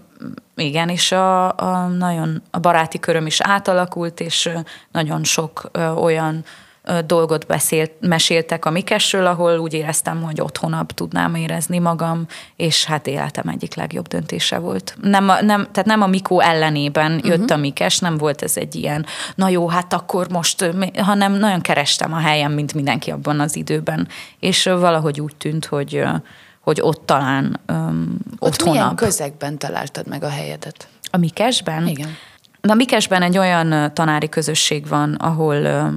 [0.57, 4.51] igen, és a, a, nagyon a baráti köröm is átalakult, és
[4.93, 6.45] nagyon sok ö, olyan
[7.07, 13.07] dolgot beszélt, meséltek a Mikesről, ahol úgy éreztem, hogy otthonabb tudnám érezni magam, és hát
[13.07, 14.97] életem egyik legjobb döntése volt.
[15.03, 17.29] Nem, a, nem, tehát nem a Mikó ellenében uh-huh.
[17.29, 21.61] jött a Mikes, nem volt ez egy ilyen, na jó, hát akkor most, hanem nagyon
[21.61, 26.05] kerestem a helyem, mint mindenki abban az időben, és valahogy úgy tűnt, hogy
[26.61, 28.97] hogy ott talán öm, Ott milyen otthonabb.
[28.97, 30.89] közegben találtad meg a helyedet?
[31.11, 31.87] A Mikesben?
[31.87, 32.17] Igen.
[32.61, 35.91] Na, Mikesben egy olyan tanári közösség van, ahol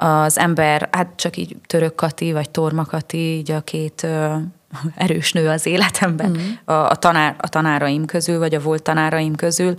[0.00, 4.34] az ember, hát csak így török Kati, vagy Torma Kati, így a két ö,
[5.04, 6.74] erős nő az életemben, mm.
[6.74, 9.76] a, a, tanár, a tanáraim közül, vagy a volt tanáraim közül,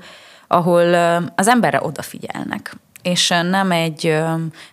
[0.48, 4.18] ahol ö, az emberre odafigyelnek és nem egy,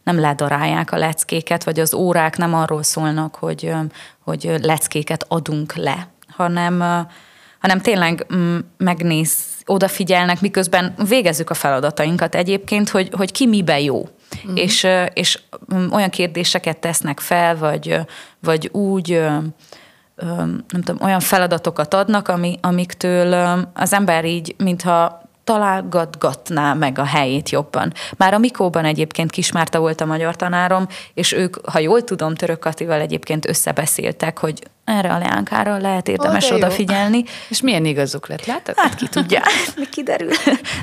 [0.02, 3.72] nem ledarálják a leckéket, vagy az órák nem arról szólnak, hogy,
[4.24, 6.78] hogy leckéket adunk le, hanem,
[7.60, 14.08] hanem tényleg mm, megnéz, odafigyelnek, miközben végezzük a feladatainkat egyébként, hogy, hogy ki mibe jó.
[14.48, 14.56] Mm.
[14.56, 15.38] És, és
[15.90, 18.00] olyan kérdéseket tesznek fel, vagy,
[18.40, 19.20] vagy úgy
[20.68, 23.32] nem tudom, olyan feladatokat adnak, ami, amiktől
[23.74, 27.92] az ember így, mintha találgatgatná meg a helyét jobban.
[28.16, 32.58] Már a Mikóban egyébként Kismárta volt a magyar tanárom, és ők, ha jól tudom, Török
[32.58, 37.24] Katival egyébként összebeszéltek, hogy erre a leánkára lehet érdemes oh, odafigyelni.
[37.48, 38.74] És milyen igazuk lett, látod?
[38.78, 39.42] Hát ki tudja,
[39.76, 40.30] mi kiderül.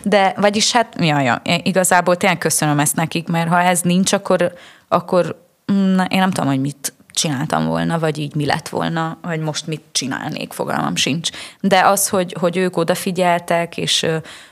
[0.03, 4.53] De vagyis hát, ja, ja, igazából tényleg köszönöm ezt nekik, mert ha ez nincs, akkor,
[4.87, 9.39] akkor na, én nem tudom, hogy mit csináltam volna, vagy így mi lett volna, vagy
[9.39, 11.29] most mit csinálnék, fogalmam sincs.
[11.59, 14.05] De az, hogy, hogy ők odafigyeltek, és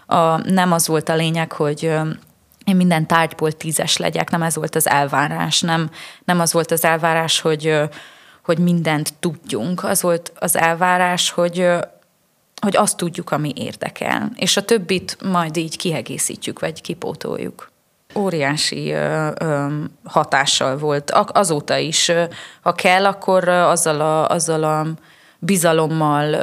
[0.05, 1.83] a, nem az volt a lényeg, hogy
[2.65, 5.89] én minden tárgyból tízes legyek, nem ez volt az elvárás, nem,
[6.23, 7.79] nem az volt az elvárás, hogy,
[8.43, 11.67] hogy mindent tudjunk, az volt az elvárás, hogy,
[12.61, 17.70] hogy azt tudjuk, ami érdekel, és a többit majd így kiegészítjük, vagy kipótoljuk
[18.15, 19.65] óriási ö, ö,
[20.03, 21.11] hatással volt.
[21.11, 22.11] Azóta is,
[22.61, 24.85] ha kell, akkor azzal a, azzal a
[25.43, 26.35] bizalommal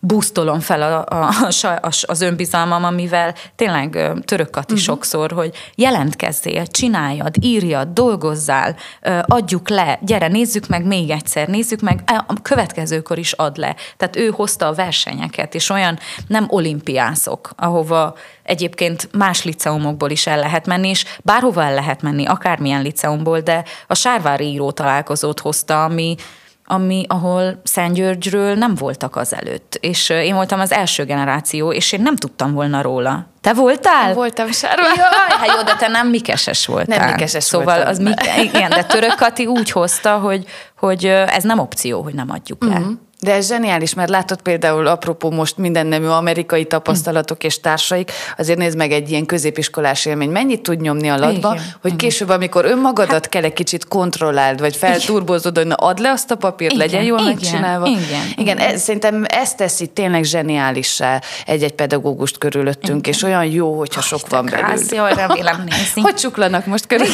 [0.00, 4.86] busztolom fel a, a, a, az önbizalmam, amivel tényleg török Kati uh-huh.
[4.86, 8.76] sokszor, hogy jelentkezzél, csináljad, írjad, dolgozzál,
[9.22, 13.76] adjuk le, gyere, nézzük meg még egyszer, nézzük meg, a következőkor is ad le.
[13.96, 20.38] Tehát ő hozta a versenyeket, és olyan nem olimpiászok, ahova egyébként más liceumokból is el
[20.38, 25.84] lehet menni, és bárhova el lehet menni, akármilyen liceumból, de a Sárvári író találkozót hozta,
[25.84, 26.16] ami
[26.64, 29.78] ami, ahol Györgyről nem voltak az előtt.
[29.80, 33.26] És én voltam az első generáció, és én nem tudtam volna róla.
[33.40, 34.04] Te voltál?
[34.04, 34.82] Nem voltam sárva.
[34.82, 36.98] Jaj, hát jó, de te nem mikeses voltál.
[36.98, 37.88] Nem mikeses Szóval voltam.
[37.88, 40.44] az mi, igen, de török Kati úgy hozta, hogy,
[40.78, 42.70] hogy ez nem opció, hogy nem adjuk le.
[42.70, 42.92] Uh-huh.
[43.24, 48.58] De ez zseniális, mert látod például, apropó most minden nemű amerikai tapasztalatok és társaik, azért
[48.58, 50.30] nézd meg egy ilyen középiskolás élmény.
[50.30, 51.64] Mennyit tud nyomni a latba, Igen.
[51.80, 51.96] hogy Igen.
[51.96, 56.30] később, amikor önmagadat hát, kell egy kicsit kontrolláld, vagy felturbozod, hogy na add le azt
[56.30, 56.86] a papírt, Igen.
[56.86, 57.32] legyen jól Igen.
[57.32, 57.86] megcsinálva.
[57.86, 58.32] Igen.
[58.36, 63.12] Igen, Ez, szerintem ez teszi tényleg zseniálissá egy-egy pedagógust körülöttünk, Igen.
[63.12, 64.90] és olyan jó, hogyha sok van belőlük.
[64.94, 66.02] Jól remélem nézni.
[66.02, 67.06] Hogy csuklanak most körül?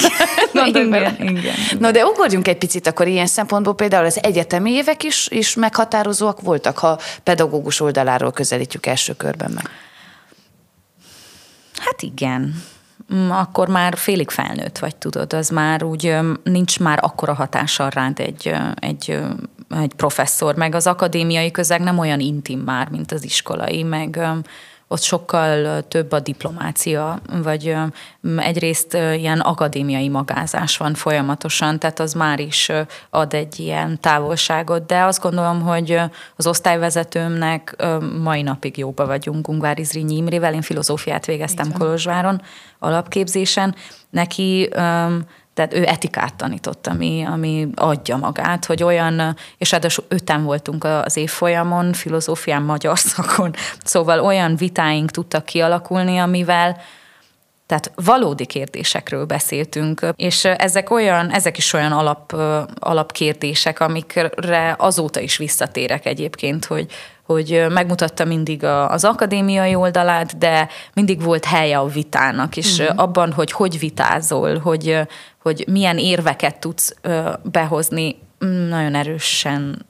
[0.53, 1.17] Igen.
[1.21, 1.55] Igen.
[1.79, 6.00] No, de ugorjunk egy picit akkor ilyen szempontból például az egyetemi évek is, is meghatározó
[6.01, 9.69] meghatározóak voltak, ha pedagógus oldaláról közelítjük első körben meg?
[11.79, 12.63] Hát igen.
[13.15, 18.21] Mm, akkor már félig felnőtt vagy, tudod, az már úgy nincs már akkora hatással rád
[18.21, 19.19] egy, egy,
[19.69, 24.21] egy professzor, meg az akadémiai közeg nem olyan intim már, mint az iskolai, meg
[24.93, 27.77] ott sokkal több a diplomácia, vagy
[28.37, 32.71] egyrészt ilyen akadémiai magázás van folyamatosan, tehát az már is
[33.11, 36.01] ad egy ilyen távolságot, de azt gondolom, hogy
[36.37, 37.77] az osztályvezetőmnek
[38.23, 42.43] mai napig jóba vagyunk Ungvári Zrínyi Imrével, én filozófiát végeztem Kolozsváron
[42.79, 43.75] alapképzésen,
[44.11, 44.69] neki
[45.55, 51.17] tehát ő etikát tanított, ami, ami adja magát, hogy olyan, és ráadásul öten voltunk az
[51.17, 56.77] évfolyamon, filozófián, magyar szakon, szóval olyan vitáink tudtak kialakulni, amivel
[57.71, 62.33] tehát valódi kérdésekről beszéltünk, és ezek olyan, ezek is olyan alap,
[62.79, 66.87] alapkérdések, amikre azóta is visszatérek egyébként, hogy,
[67.33, 73.03] hogy megmutatta mindig az akadémiai oldalát, de mindig volt helye a vitának, és uh-huh.
[73.03, 74.99] abban, hogy hogy vitázol, hogy,
[75.43, 76.95] hogy milyen érveket tudsz
[77.43, 79.87] behozni, mm, nagyon erősen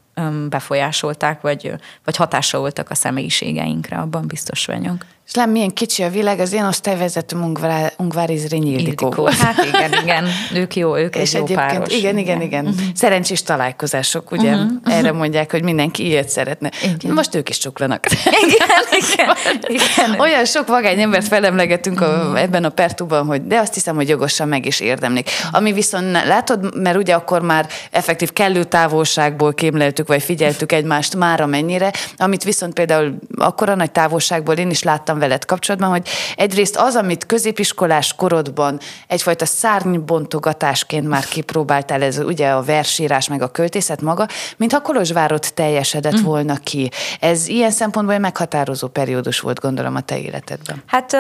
[0.48, 1.72] befolyásolták, vagy,
[2.05, 5.05] vagy hatással voltak a személyiségeinkre, abban biztos vagyok.
[5.31, 9.07] És nem milyen kicsi a világ, az én osztályvezetőm Ungvár, Ungvári Zrínyi Ildikó.
[9.07, 9.27] Ildikó.
[9.27, 11.95] Hát igen, igen, ők jó, ők és egy jó páros.
[11.95, 12.66] Igen, igen, igen.
[12.66, 12.81] Uh-huh.
[12.95, 14.53] Szerencsés találkozások, ugye?
[14.53, 14.71] Uh-huh.
[14.85, 16.71] Erre mondják, hogy mindenki ilyet szeretne.
[16.83, 17.14] Igen.
[17.14, 18.05] Most ők is csuklanak.
[18.11, 19.37] Igen, igen,
[19.79, 20.21] igen.
[20.21, 24.49] Olyan sok vagány embert felemlegetünk a, ebben a pertuban, hogy de azt hiszem, hogy jogosan
[24.49, 25.31] meg is érdemlik.
[25.53, 31.40] Ami viszont látod, mert ugye akkor már effektív kellő távolságból kémleltük, vagy figyeltük egymást már
[31.40, 36.77] amennyire, amit viszont például akkor a nagy távolságból én is láttam veled kapcsolatban, hogy egyrészt
[36.77, 44.01] az, amit középiskolás korodban egyfajta szárnybontogatásként már kipróbáltál, ez ugye a versírás meg a költészet
[44.01, 46.25] maga, mintha Kolozsvárot teljesedett mm.
[46.25, 46.91] volna ki.
[47.21, 50.83] Ez ilyen szempontból egy meghatározó periódus volt, gondolom, a te életedben.
[50.87, 51.16] Hát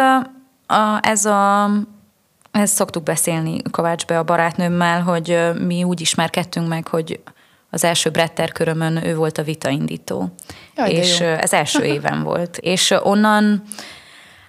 [1.00, 1.70] ez a
[2.50, 7.20] ezt szoktuk beszélni Kovács be a barátnőmmel, hogy mi úgy ismerkedtünk meg, hogy
[7.70, 10.34] az első Bretter körömön ő volt a vitaindító.
[10.76, 12.56] Jaj, és ez első éven volt.
[12.56, 13.62] És onnan,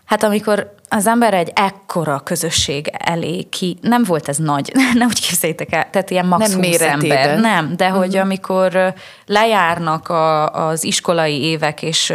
[0.05, 5.28] hát amikor az ember egy ekkora közösség elé ki, nem volt ez nagy, nem úgy
[5.28, 6.49] képzeljétek el, tehát ilyen max.
[6.49, 7.39] nem 20 ember.
[7.39, 8.22] Nem, de hogy uh-huh.
[8.22, 8.93] amikor
[9.26, 12.13] lejárnak a, az iskolai évek, és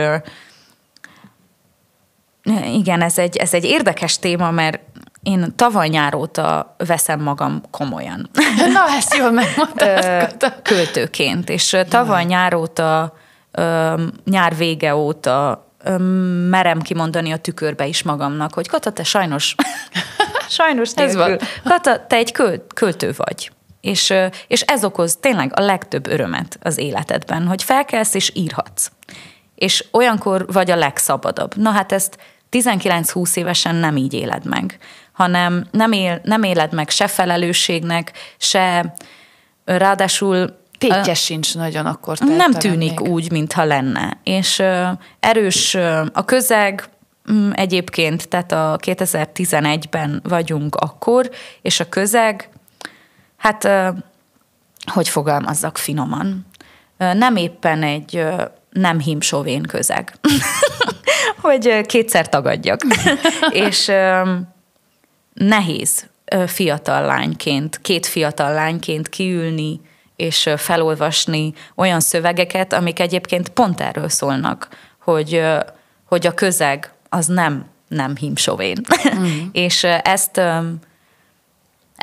[2.73, 4.81] igen, ez egy, ez egy érdekes téma, mert
[5.27, 8.31] én tavaly nyáróta veszem magam komolyan.
[8.75, 10.63] Na, ezt jól megmondtad.
[10.63, 13.17] Költőként, és tavaly nyáróta,
[14.25, 15.65] nyár vége óta
[16.49, 19.55] merem kimondani a tükörbe is magamnak, hogy Kata, te sajnos,
[20.49, 21.39] sajnos ez van.
[21.65, 22.33] Kata, te egy
[22.75, 23.51] költő vagy.
[23.81, 24.15] És,
[24.47, 28.91] és ez okoz tényleg a legtöbb örömet az életedben, hogy felkelsz és írhatsz.
[29.55, 31.57] És olyankor vagy a legszabadabb.
[31.57, 32.19] Na hát ezt
[32.51, 34.79] 19-20 évesen nem így éled meg,
[35.17, 38.95] hanem nem, él, nem éled meg se felelősségnek, se
[39.65, 42.19] ráadásul Tétje uh, sincs nagyon akkor.
[42.19, 43.11] Nem tűnik még.
[43.11, 44.19] úgy, mintha lenne.
[44.23, 44.89] És uh,
[45.21, 46.85] erős uh, a közeg,
[47.29, 51.31] um, egyébként, tehát a 2011-ben vagyunk akkor,
[51.63, 52.49] és a közeg,
[53.37, 53.89] hát, uh,
[54.93, 56.47] hogy fogalmazzak finoman,
[56.99, 60.15] uh, nem éppen egy uh, nem himsovén közeg.
[61.47, 62.81] hogy kétszer tagadjak.
[63.67, 63.91] és
[65.37, 66.09] nehéz
[66.47, 69.81] fiatal lányként, két fiatal lányként kiülni
[70.17, 74.69] és felolvasni olyan szövegeket, amik egyébként pont erről szólnak,
[75.01, 75.43] hogy,
[76.05, 78.81] hogy a közeg az nem, nem himsovén.
[79.15, 79.39] Mm.
[79.53, 80.41] és ezt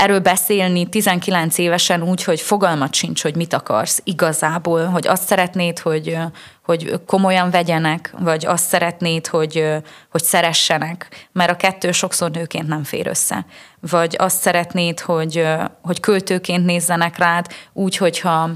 [0.03, 5.79] erről beszélni 19 évesen úgy, hogy fogalmat sincs, hogy mit akarsz igazából, hogy azt szeretnéd,
[5.79, 6.17] hogy,
[6.63, 9.65] hogy komolyan vegyenek, vagy azt szeretnéd, hogy,
[10.11, 13.45] hogy szeressenek, mert a kettő sokszor nőként nem fér össze.
[13.79, 15.45] Vagy azt szeretnéd, hogy,
[15.81, 18.49] hogy költőként nézzenek rád, úgy, hogyha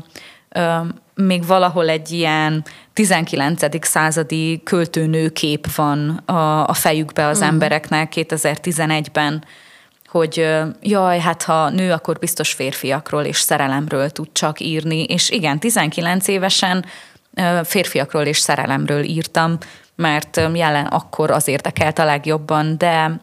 [1.16, 3.86] még valahol egy ilyen 19.
[3.88, 7.44] századi költőnőkép van a, a fejükbe az mm.
[7.44, 9.44] embereknek 2011-ben,
[10.18, 10.48] hogy
[10.82, 16.28] jaj, hát ha nő, akkor biztos férfiakról és szerelemről tud csak írni, és igen, 19
[16.28, 16.86] évesen
[17.64, 19.58] férfiakról és szerelemről írtam,
[19.96, 23.22] mert jelen akkor az érdekelt a legjobban, de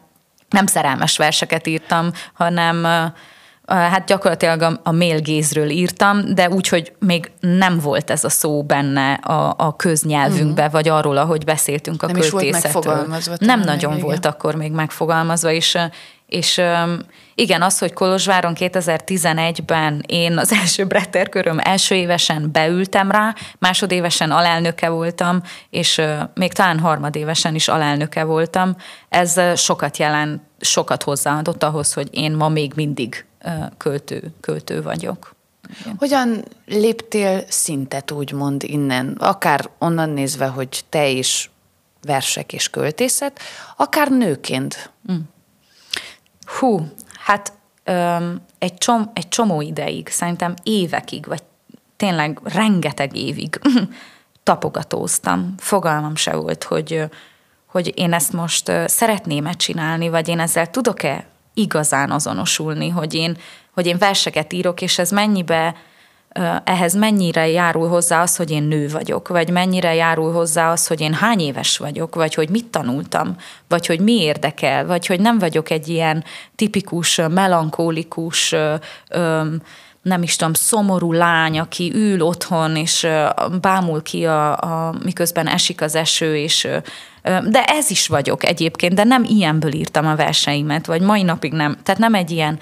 [0.48, 2.84] nem szerelmes verseket írtam, hanem
[3.66, 8.62] hát gyakorlatilag a, a mélgézről írtam, de úgy, hogy még nem volt ez a szó
[8.62, 10.72] benne a, a köznyelvünkbe, uh-huh.
[10.72, 12.50] vagy arról, ahogy beszéltünk a nem költészetről.
[12.50, 13.34] Nem is volt megfogalmazva.
[13.38, 14.04] Nem nagyon igen.
[14.04, 15.78] volt akkor még megfogalmazva, és
[16.34, 16.60] és
[17.34, 24.30] igen, az, hogy Kolozsváron 2011-ben én az első Bretter köröm első évesen beültem rá, másodévesen
[24.30, 26.00] alelnöke voltam, és
[26.34, 28.76] még talán harmadévesen is alelnöke voltam,
[29.08, 33.24] ez sokat jelent, sokat hozzáadott ahhoz, hogy én ma még mindig
[33.76, 35.34] költő, költő vagyok.
[35.80, 35.94] Igen.
[35.98, 41.50] Hogyan léptél szintet úgymond innen, akár onnan nézve, hogy te is
[42.02, 43.40] versek és költészet,
[43.76, 44.90] akár nőként?
[45.12, 45.16] Mm.
[46.44, 46.88] Hú,
[47.18, 47.52] hát
[47.84, 51.42] öm, egy, csom, egy csomó ideig, szerintem évekig, vagy
[51.96, 53.60] tényleg rengeteg évig
[54.42, 55.54] tapogatóztam.
[55.58, 57.04] Fogalmam se volt, hogy,
[57.66, 63.36] hogy én ezt most szeretném-e csinálni, vagy én ezzel tudok-e igazán azonosulni, hogy én,
[63.70, 65.74] hogy én verseket írok, és ez mennyibe
[66.64, 71.00] ehhez mennyire járul hozzá az, hogy én nő vagyok, vagy mennyire járul hozzá az, hogy
[71.00, 73.36] én hány éves vagyok, vagy hogy mit tanultam,
[73.68, 76.24] vagy hogy mi érdekel, vagy hogy nem vagyok egy ilyen
[76.56, 78.54] tipikus, melankólikus,
[80.02, 83.06] nem is tudom, szomorú lány, aki ül otthon, és
[83.60, 86.68] bámul ki, a, a, miközben esik az eső, és
[87.22, 91.76] de ez is vagyok egyébként, de nem ilyenből írtam a verseimet, vagy mai napig nem.
[91.82, 92.58] Tehát nem egy ilyen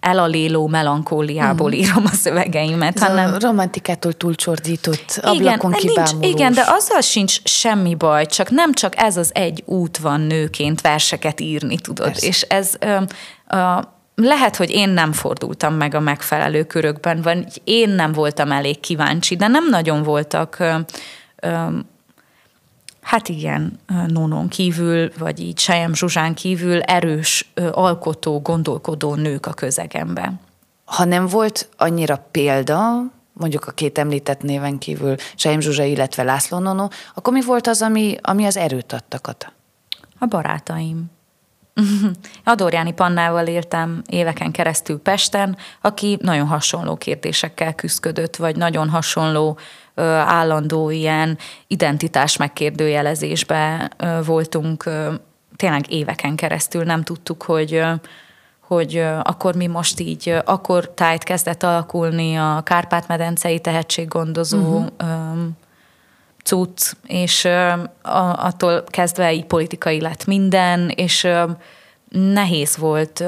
[0.00, 1.72] elaléló melankóliából mm.
[1.72, 2.96] írom a szövegeimet.
[2.96, 3.32] Ez hanem...
[3.32, 8.92] a romantikától túlcsordított ablakon igen, nincs, Igen, de azzal sincs semmi baj, csak nem csak
[8.96, 12.06] ez az egy út van nőként verseket írni, tudod.
[12.06, 12.26] Persze.
[12.26, 12.74] És ez...
[12.78, 12.96] Ö,
[13.48, 13.78] ö,
[14.14, 19.36] lehet, hogy én nem fordultam meg a megfelelő körökben, vagy én nem voltam elég kíváncsi,
[19.36, 20.74] de nem nagyon voltak ö,
[21.36, 21.66] ö,
[23.10, 30.40] hát igen, Nonon kívül, vagy így Sejem Zsuzsán kívül erős, alkotó, gondolkodó nők a közegemben.
[30.84, 33.02] Ha nem volt annyira példa,
[33.32, 37.82] mondjuk a két említett néven kívül, Sejem Zsuzsa, illetve László Nono, akkor mi volt az,
[37.82, 39.34] ami, ami az erőt adtak
[40.18, 41.10] A barátaim.
[42.44, 49.58] Adorjáni Pannával éltem éveken keresztül Pesten, aki nagyon hasonló kérdésekkel küzdött, vagy nagyon hasonló
[50.26, 53.90] állandó ilyen identitás megkérdőjelezésbe
[54.24, 54.90] voltunk
[55.56, 56.84] tényleg éveken keresztül.
[56.84, 57.82] Nem tudtuk, hogy
[58.60, 65.46] hogy akkor mi most így, akkor tájt kezdett alakulni a Kárpát-medencei tehetséggondozó uh-huh.
[66.44, 67.48] cucc, és
[68.02, 71.28] attól kezdve így politikai lett minden, és
[72.08, 73.24] nehéz volt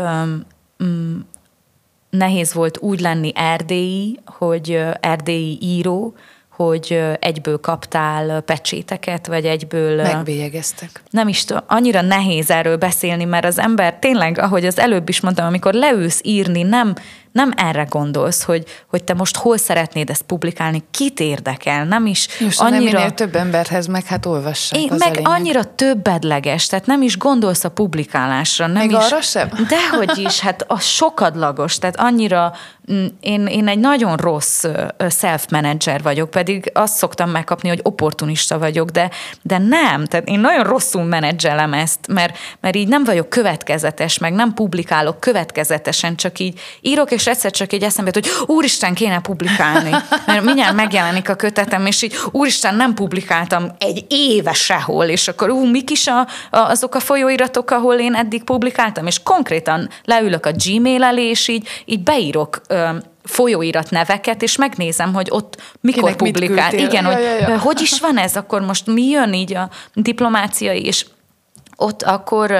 [0.85, 1.19] mm,
[2.11, 6.15] nehéz volt úgy lenni erdélyi, hogy erdélyi író,
[6.57, 10.03] hogy egyből kaptál pecséteket, vagy egyből...
[10.03, 11.03] Megbélyegeztek.
[11.11, 15.21] Nem is tudom, annyira nehéz erről beszélni, mert az ember tényleg, ahogy az előbb is
[15.21, 16.95] mondtam, amikor leülsz írni, nem,
[17.33, 22.29] nem erre gondolsz, hogy, hogy te most hol szeretnéd ezt publikálni, kit érdekel, nem is
[22.41, 22.99] Just annyira...
[22.99, 27.69] Nem több emberhez meg hát olvassák én, Meg annyira többedleges, tehát nem is gondolsz a
[27.69, 28.67] publikálásra.
[28.67, 29.49] Nem Még is, arra sem?
[29.69, 32.53] Dehogy is, hát az sokadlagos, tehát annyira,
[32.93, 34.65] mm, én, én egy nagyon rossz
[35.11, 39.11] self-manager vagyok, pedig azt szoktam megkapni, hogy opportunista vagyok, de,
[39.43, 44.33] de nem, tehát én nagyon rosszul menedzselem ezt, mert, mert így nem vagyok következetes, meg
[44.33, 49.21] nem publikálok következetesen, csak így írok, és és egyszer csak így eszembe hogy úristen, kéne
[49.21, 49.91] publikálni.
[50.27, 55.51] Mert mindjárt megjelenik a kötetem, és így úristen, nem publikáltam egy éve sehol, és akkor
[55.51, 56.27] ú, mik is a, a,
[56.59, 61.69] azok a folyóiratok, ahol én eddig publikáltam, és konkrétan leülök a Gmail elé, és így,
[61.85, 62.89] így beírok ö,
[63.25, 66.75] folyóirat neveket, és megnézem, hogy ott mikor Kinek publikál.
[66.75, 67.47] Igen, ja, ja, ja.
[67.49, 71.07] hogy hogy is van ez, akkor most mi jön így a diplomáciai, és
[71.77, 72.55] ott akkor,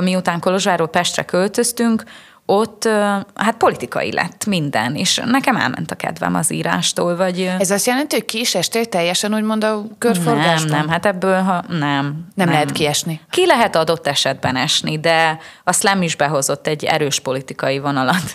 [0.00, 2.04] miután Kolozsváról Pestre költöztünk,
[2.50, 2.88] ott
[3.34, 7.52] hát politikai lett minden, és nekem elment a kedvem az írástól, vagy...
[7.58, 10.70] Ez azt jelenti, hogy ki is estél teljesen úgymond a körforgásban?
[10.70, 12.26] Nem, nem, hát ebből ha, nem, nem.
[12.34, 13.20] Nem lehet kiesni?
[13.30, 18.32] Ki lehet adott esetben esni, de a Slam is behozott egy erős politikai vonalat.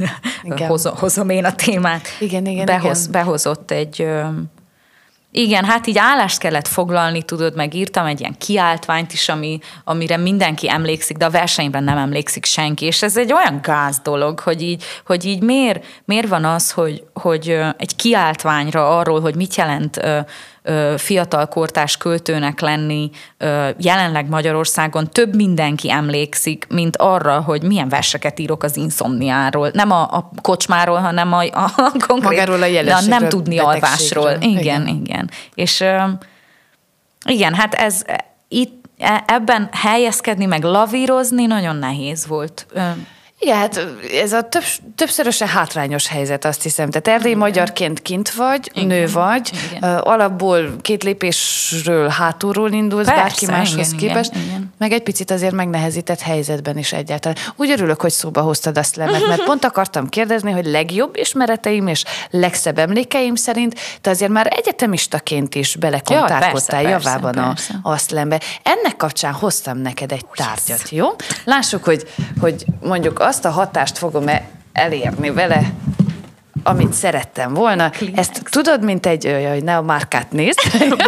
[0.68, 2.08] Hozom, hozom én a témát.
[2.20, 3.12] Igen, igen, Behoz, igen.
[3.12, 4.08] Behozott egy
[5.38, 10.18] igen, hát így állást kellett foglalni, tudod, meg írtam egy ilyen kiáltványt is, ami, amire
[10.18, 14.62] mindenki emlékszik, de a versenyben nem emlékszik senki, és ez egy olyan gáz dolog, hogy
[14.62, 20.00] így, hogy így miért, miért van az, hogy, hogy egy kiáltványra arról, hogy mit jelent
[20.98, 23.10] fiatal kortás költőnek lenni
[23.78, 29.70] jelenleg Magyarországon több mindenki emlékszik, mint arra, hogy milyen verseket írok az inszomniáról.
[29.74, 31.72] Nem a, a kocsmáról, hanem a, a,
[32.08, 32.30] konkrét...
[32.30, 34.32] Magáról a a nem tudni alvásról.
[34.40, 35.30] Igen, igen, igen.
[35.54, 35.84] És
[37.26, 38.02] igen, hát ez
[38.48, 42.66] itt e, ebben helyezkedni, meg lavírozni nagyon nehéz volt.
[43.40, 43.88] Igen, hát
[44.22, 44.64] ez a több,
[44.96, 46.90] többszörösen hátrányos helyzet, azt hiszem.
[46.90, 47.48] Tehát erdélyi Igen.
[47.48, 48.88] magyarként kint vagy, Igen.
[48.88, 49.98] nő vagy, Igen.
[50.00, 54.74] alapból két lépésről hátulról indulsz Persze, bárki máshoz Igen, képest, Igen, Igen.
[54.78, 57.38] meg egy picit azért megnehezített helyzetben is egyáltalán.
[57.56, 62.04] Úgy örülök, hogy szóba hoztad azt lemet, mert pont akartam kérdezni, hogy legjobb ismereteim és
[62.30, 68.42] legszebb emlékeim szerint te azért már egyetemistaként is belekontárkodtál ja, javában persze, a aszlembe.
[68.64, 71.08] Ennek kapcsán hoztam neked egy tárgyat, jó?
[71.46, 72.08] Lássuk, hogy,
[72.40, 75.74] hogy mondjuk azt a hatást fogom-e elérni vele,
[76.64, 77.90] amit szerettem volna.
[77.90, 78.20] Kleenex.
[78.20, 80.60] Ezt tudod, mint egy, hogy ne a márkát nézd,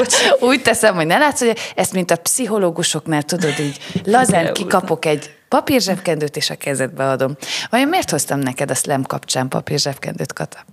[0.40, 5.36] úgy teszem, hogy ne látsz, hogy ezt, mint a pszichológusoknál, tudod, így lazán kikapok egy
[5.48, 7.36] papírzsebkendőt, és a kezedbe adom.
[7.70, 10.66] Vajon miért hoztam neked a slam kapcsán papírzsebkendőt, Kata?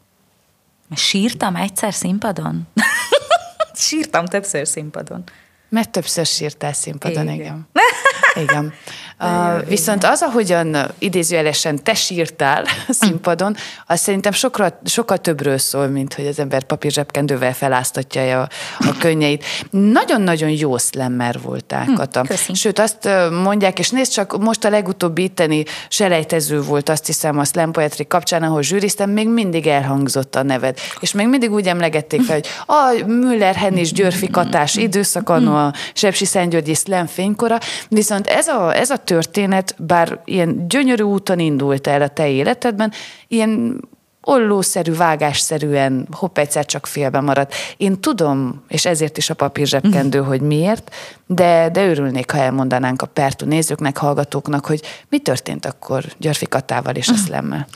[0.96, 2.68] Sírtam egyszer színpadon?
[3.74, 5.24] Sírtam többször színpadon.
[5.68, 7.34] Mert többször sírtál színpadon, igen.
[7.34, 7.68] igen.
[8.34, 8.72] igen.
[9.20, 12.64] Uh, viszont az, ahogyan idézőjelesen te sírtál
[13.00, 13.56] színpadon,
[13.86, 19.44] az szerintem sokkal, sokkal többről szól, mint hogy az ember papírzsebkendővel feláztatja a, a könnyeit.
[19.70, 22.22] Nagyon-nagyon jó szlemmer voltál, hm, Kata.
[22.22, 22.54] Köszönöm.
[22.54, 23.08] Sőt, azt
[23.42, 28.06] mondják, és nézd csak, most a legutóbbi itteni selejtező volt, azt hiszem, a slam poetry
[28.06, 30.78] kapcsán, ahol zsűriztem, még mindig elhangzott a neved.
[31.00, 36.24] És még mindig úgy emlegették fel, hogy a Müller Hennis Györfi Katás időszakon, a Sepsi
[36.24, 37.58] Szentgyörgyi slam fénykora,
[37.88, 42.92] viszont ez a, ez a történet, bár ilyen gyönyörű úton indult el a te életedben,
[43.28, 43.80] ilyen
[44.24, 47.54] ollószerű, vágásszerűen hopp egyszer csak félbe maradt.
[47.76, 50.94] Én tudom, és ezért is a papír zsebkendő, hogy miért,
[51.26, 56.94] de, de örülnék, ha elmondanánk a Pertu nézőknek, hallgatóknak, hogy mi történt akkor Györfi Katával
[56.94, 57.66] és a szlemmel.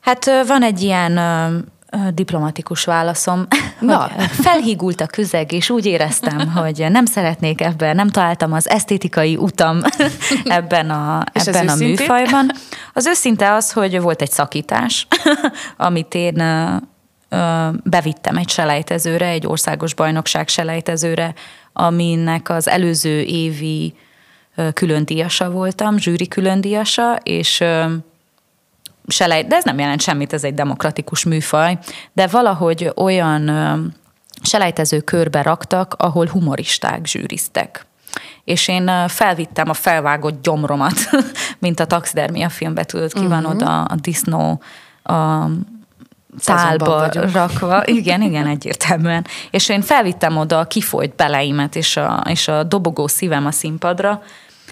[0.00, 1.12] Hát van egy ilyen
[2.14, 3.46] diplomatikus válaszom.
[3.80, 4.10] Na.
[4.30, 9.80] felhígult a közeg, és úgy éreztem, hogy nem szeretnék ebben, nem találtam az esztétikai utam
[10.44, 12.50] ebben a, ebben a műfajban.
[12.92, 15.06] Az őszinte az, hogy volt egy szakítás,
[15.76, 16.42] amit én
[17.82, 21.34] bevittem egy selejtezőre, egy országos bajnokság selejtezőre,
[21.72, 23.94] aminek az előző évi
[24.72, 27.64] külön díjasa voltam, zsűri külön díjasa, és
[29.08, 31.78] selej, de ez nem jelent semmit, ez egy demokratikus műfaj,
[32.12, 33.50] de valahogy olyan
[34.42, 37.86] selejtező körbe raktak, ahol humoristák zsűriztek.
[38.44, 40.98] és én felvittem a felvágott gyomromat,
[41.58, 43.54] mint a taxidermia filmbe, tudod, ki van uh-huh.
[43.54, 44.62] oda a disznó
[45.02, 45.46] a
[46.44, 47.82] tálba rakva.
[47.84, 49.26] Igen, igen, egyértelműen.
[49.50, 54.22] És én felvittem oda a kifolyt beleimet és a, és a dobogó szívem a színpadra,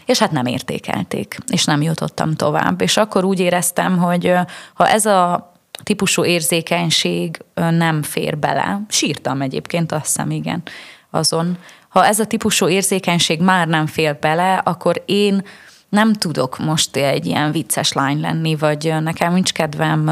[0.06, 2.80] és hát nem értékelték, és nem jutottam tovább.
[2.80, 4.32] És akkor úgy éreztem, hogy
[4.74, 5.52] ha ez a
[5.82, 10.62] típusú érzékenység nem fér bele, sírtam egyébként, azt hiszem, igen,
[11.10, 11.58] azon.
[11.88, 15.44] Ha ez a típusú érzékenység már nem fér bele, akkor én
[15.88, 20.10] nem tudok most egy ilyen vicces lány lenni, vagy nekem nincs kedvem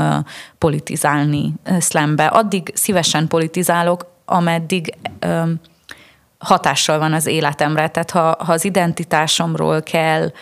[0.59, 2.27] politizálni szlembe.
[2.27, 4.95] Addig szívesen politizálok, ameddig
[6.45, 7.89] hatással van az életemre.
[7.89, 10.33] Tehát ha, ha az identitásomról kell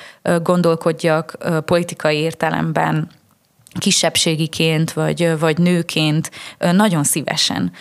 [0.42, 3.10] gondolkodjak politikai értelemben,
[3.78, 7.72] kisebbségiként, vagy, vagy nőként, nagyon szívesen.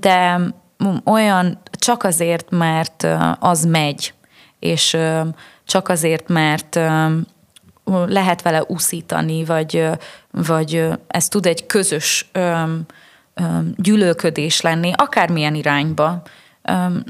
[0.00, 0.40] De
[1.04, 3.06] olyan csak azért, mert
[3.38, 4.14] az megy,
[4.58, 4.96] és
[5.64, 6.78] csak azért, mert
[8.06, 9.88] lehet vele úszítani, vagy,
[10.30, 12.30] vagy ez tud egy közös
[13.76, 16.22] gyűlölködés lenni, akármilyen irányba.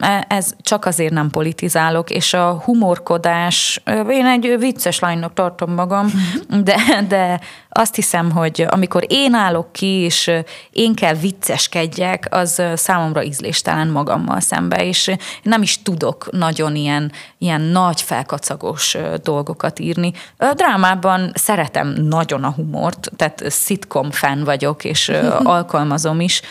[0.01, 6.07] E, ez csak azért nem politizálok, és a humorkodás, én egy vicces lánynak tartom magam,
[6.07, 6.63] mhm.
[6.63, 10.31] de, de azt hiszem, hogy amikor én állok ki, és
[10.71, 15.11] én kell vicceskedjek, az számomra ízléstelen magammal szembe, és
[15.43, 20.13] nem is tudok nagyon ilyen, ilyen nagy felkacagos dolgokat írni.
[20.37, 25.09] A drámában szeretem nagyon a humort, tehát szitkom fan vagyok, és
[25.43, 26.43] alkalmazom is,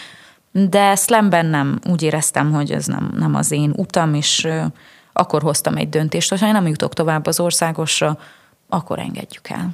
[0.52, 4.48] de slamben nem, úgy éreztem, hogy ez nem, nem az én utam, és
[5.14, 8.18] akkor hoztam egy döntést, hogy ha én nem jutok tovább az országosra,
[8.70, 9.70] akkor engedjük el.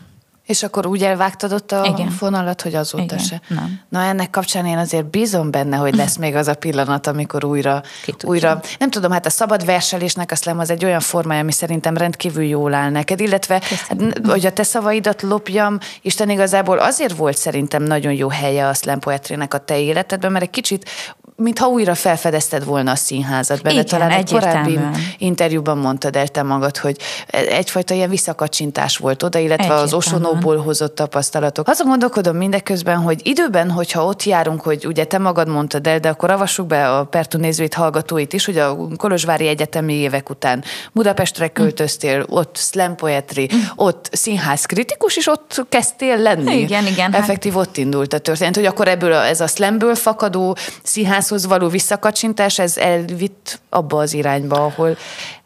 [0.46, 2.10] És akkor úgy elvágtad ott a Igen.
[2.10, 3.42] fonalat, hogy azóta Igen, se.
[3.48, 3.80] Nem.
[3.90, 7.82] Na ennek kapcsán én azért bízom benne, hogy lesz még az a pillanat, amikor újra,
[8.24, 11.98] újra nem tudom, hát a szabad verselésnek a slam az egy olyan formája, ami szerintem
[11.98, 14.12] rendkívül jól áll neked, illetve Köszönöm.
[14.24, 19.00] hogy a te szavaidat lopjam, Isten igazából azért volt szerintem nagyon jó helye a slam
[19.00, 20.90] poetrének a te életedben, mert egy kicsit
[21.36, 23.74] mintha újra felfedezted volna a színházat benne.
[23.76, 24.80] Igen, Talán egy korábbi
[25.18, 30.96] interjúban mondtad el te magad, hogy egyfajta ilyen visszakacsintás volt oda, illetve az Osonóból hozott
[30.96, 31.68] tapasztalatok.
[31.68, 36.10] Azon gondolkodom mindeközben, hogy időben, hogyha ott járunk, hogy ugye te magad mondtad el, de
[36.10, 41.48] akkor avassuk be a Pertu nézőit, hallgatóit is, hogy a Kolozsvári Egyetemi évek után Budapestre
[41.48, 46.60] költöztél, ott slam poetry, ott színház kritikus, és ott kezdtél lenni.
[46.60, 47.12] Igen, igen.
[47.12, 47.62] Hát- Effektív hát...
[47.62, 51.68] ott indult a történet, hogy akkor ebből a, ez a slamből fakadó színház színházhoz való
[51.68, 54.98] visszakacsintás, ez elvitt abba az irányba, ahol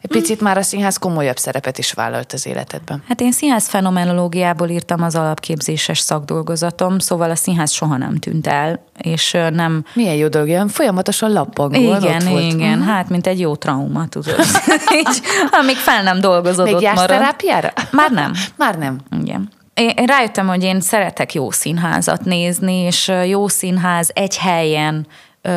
[0.08, 3.02] picit már a színház komolyabb szerepet is vállalt az életedben.
[3.08, 8.84] Hát én színház fenomenológiából írtam az alapképzéses szakdolgozatom, szóval a színház soha nem tűnt el,
[8.96, 9.84] és nem...
[9.94, 12.52] Milyen jó dolog, ilyen folyamatosan lappangol Igen, ott volt.
[12.52, 12.94] igen, uh-huh.
[12.94, 14.38] hát mint egy jó trauma, tudod.
[14.98, 15.20] Így,
[15.60, 17.06] amíg fel nem dolgozott Még marad.
[17.06, 17.72] terápiára?
[17.90, 18.32] Már nem.
[18.56, 18.98] Már nem.
[19.20, 19.48] Igen
[19.78, 25.06] én rájöttem, hogy én szeretek jó színházat nézni, és jó színház egy helyen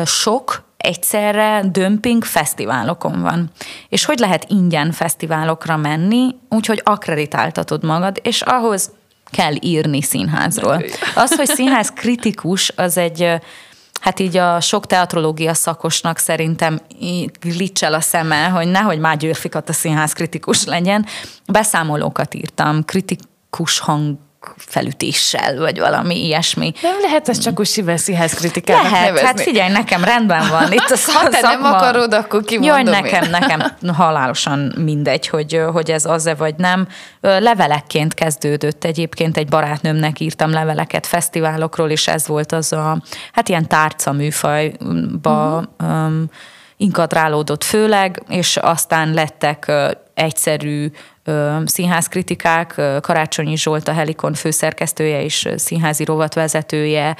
[0.04, 3.50] sok, egyszerre dömping fesztiválokon van.
[3.88, 8.90] És hogy lehet ingyen fesztiválokra menni, úgyhogy akreditáltatod magad, és ahhoz
[9.30, 10.84] kell írni színházról.
[11.14, 13.40] Az, hogy színház kritikus, az egy
[14.00, 16.80] hát így a sok teatrológia szakosnak szerintem
[17.40, 21.06] glitchel a szeme, hogy nehogy már győrfikat a színház kritikus legyen.
[21.46, 24.16] Beszámolókat írtam, kritikus hang
[24.56, 26.72] felütéssel, vagy valami ilyesmi.
[26.82, 29.26] Nem lehet ez csak úgy szíves színház kritikának Lehet, nevezni.
[29.26, 31.68] hát figyelj, nekem rendben van itt a szak, Ha te szakma.
[31.68, 33.62] nem akarod, akkor kimondom Jaj, nekem, nekem
[33.92, 36.88] halálosan mindegy, hogy, hogy ez az-e vagy nem.
[37.20, 43.68] Levelekként kezdődött egyébként, egy barátnőmnek írtam leveleket fesztiválokról, és ez volt az a, hát ilyen
[43.68, 46.04] tárca műfajba uh-huh.
[46.04, 46.24] um,
[46.76, 49.72] inkadrálódott főleg, és aztán lettek
[50.14, 50.90] egyszerű
[51.64, 57.16] színházkritikák, Karácsonyi Zsolt a Helikon főszerkesztője és színházi rovatvezetője,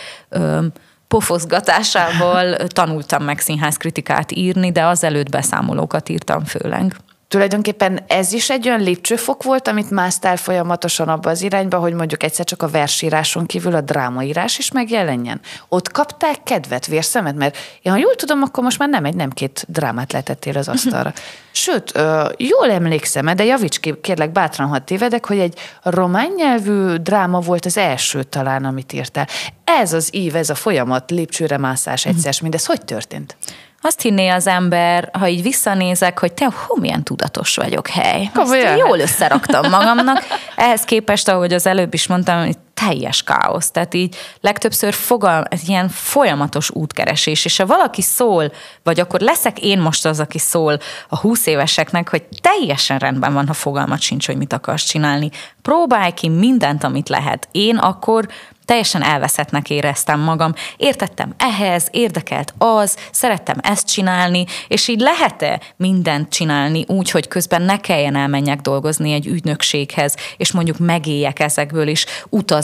[1.08, 6.96] pofozgatásával tanultam meg színházkritikát írni, de azelőtt beszámolókat írtam főleg
[7.32, 12.22] tulajdonképpen ez is egy olyan lépcsőfok volt, amit másztál folyamatosan abba az irányba, hogy mondjuk
[12.22, 15.40] egyszer csak a versíráson kívül a drámaírás is megjelenjen.
[15.68, 19.30] Ott kapták kedvet, vérszemet, mert én ha jól tudom, akkor most már nem egy, nem
[19.30, 21.12] két drámát letettél az asztalra.
[21.52, 21.92] Sőt,
[22.36, 27.64] jól emlékszem, de javíts ki, kérlek bátran, ha tévedek, hogy egy román nyelvű dráma volt
[27.64, 29.28] az első talán, amit írtál.
[29.64, 33.36] Ez az ív, ez a folyamat, lépcsőre mászás egyszer, mindez hogy történt?
[33.82, 38.30] Azt hinné az ember, ha így visszanézek, hogy te, hú, milyen tudatos vagyok, hely.
[38.34, 40.22] Azt jól összeraktam magamnak.
[40.56, 42.56] Ehhez képest, ahogy az előbb is mondtam, hogy
[42.86, 43.70] teljes káosz.
[43.70, 48.52] Tehát így legtöbbször fogal, ez ilyen folyamatos útkeresés, és ha valaki szól,
[48.82, 50.78] vagy akkor leszek én most az, aki szól
[51.08, 55.30] a 20 éveseknek, hogy teljesen rendben van, ha fogalmat sincs, hogy mit akarsz csinálni.
[55.62, 57.48] Próbálj ki mindent, amit lehet.
[57.50, 58.28] Én akkor
[58.64, 60.54] teljesen elveszettnek éreztem magam.
[60.76, 67.62] Értettem ehhez, érdekelt az, szerettem ezt csinálni, és így lehet-e mindent csinálni úgy, hogy közben
[67.62, 72.06] ne kelljen elmenjek dolgozni egy ügynökséghez, és mondjuk megéljek ezekből, és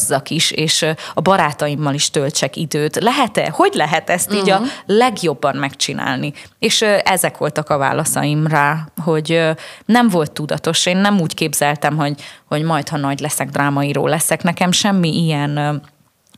[0.09, 2.97] utazzak is, és a barátaimmal is töltsek időt.
[2.97, 3.51] Lehet-e?
[3.53, 4.67] Hogy lehet ezt így uh-huh.
[4.67, 6.33] a legjobban megcsinálni?
[6.59, 9.41] És ezek voltak a válaszaim rá, hogy
[9.85, 10.87] nem volt tudatos.
[10.87, 14.43] Én nem úgy képzeltem, hogy, hogy majd, ha nagy leszek, drámaíró leszek.
[14.43, 15.83] Nekem semmi ilyen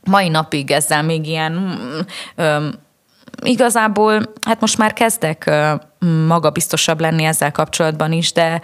[0.03, 1.79] mai napig ezzel még ilyen
[3.43, 5.51] igazából, hát most már kezdek
[6.27, 8.61] magabiztosabb lenni ezzel kapcsolatban is, de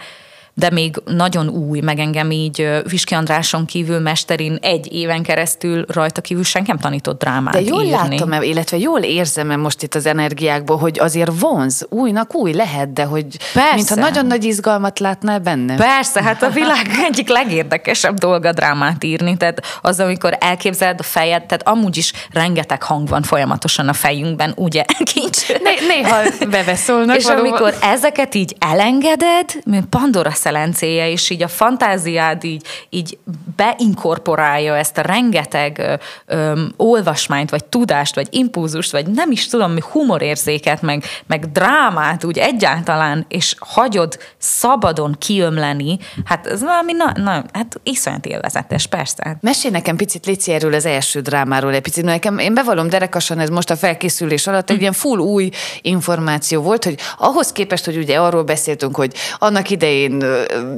[0.58, 6.20] de még nagyon új, meg engem így Viski Andráson kívül mesterin egy éven keresztül rajta
[6.20, 8.18] kívül senki nem tanított drámát De jól írni.
[8.18, 13.04] látom, illetve jól érzem most itt az energiákból, hogy azért vonz, újnak új lehet, de
[13.04, 13.74] hogy Persze.
[13.74, 15.76] mintha nagyon nagy izgalmat látnál benne.
[15.76, 21.46] Persze, hát a világ egyik legérdekesebb dolga drámát írni, tehát az, amikor elképzeled a fejed,
[21.46, 24.84] tehát amúgy is rengeteg hang van folyamatosan a fejünkben, ugye?
[25.14, 25.48] Kincs.
[25.48, 26.16] Né- néha
[26.50, 27.16] beveszolnak.
[27.16, 27.46] És valóban.
[27.46, 33.18] amikor ezeket így elengeded, mint Pandora szelencéje, és így a fantáziád így, így
[33.56, 35.94] beinkorporálja ezt a rengeteg ö,
[36.26, 42.24] ö, olvasmányt, vagy tudást, vagy impulzust, vagy nem is tudom, mi humorérzéket, meg, meg drámát
[42.24, 49.36] úgy egyáltalán, és hagyod szabadon kiömleni, hát ez valami, na, na hát iszonyat élvezetes, persze.
[49.40, 53.48] Mesélj nekem picit, Lici, erről az első drámáról egy picit, nekem, én bevallom derekasan, ez
[53.48, 54.80] most a felkészülés alatt egy mm.
[54.80, 55.50] ilyen full új
[55.82, 60.22] információ volt, hogy ahhoz képest, hogy ugye arról beszéltünk, hogy annak idején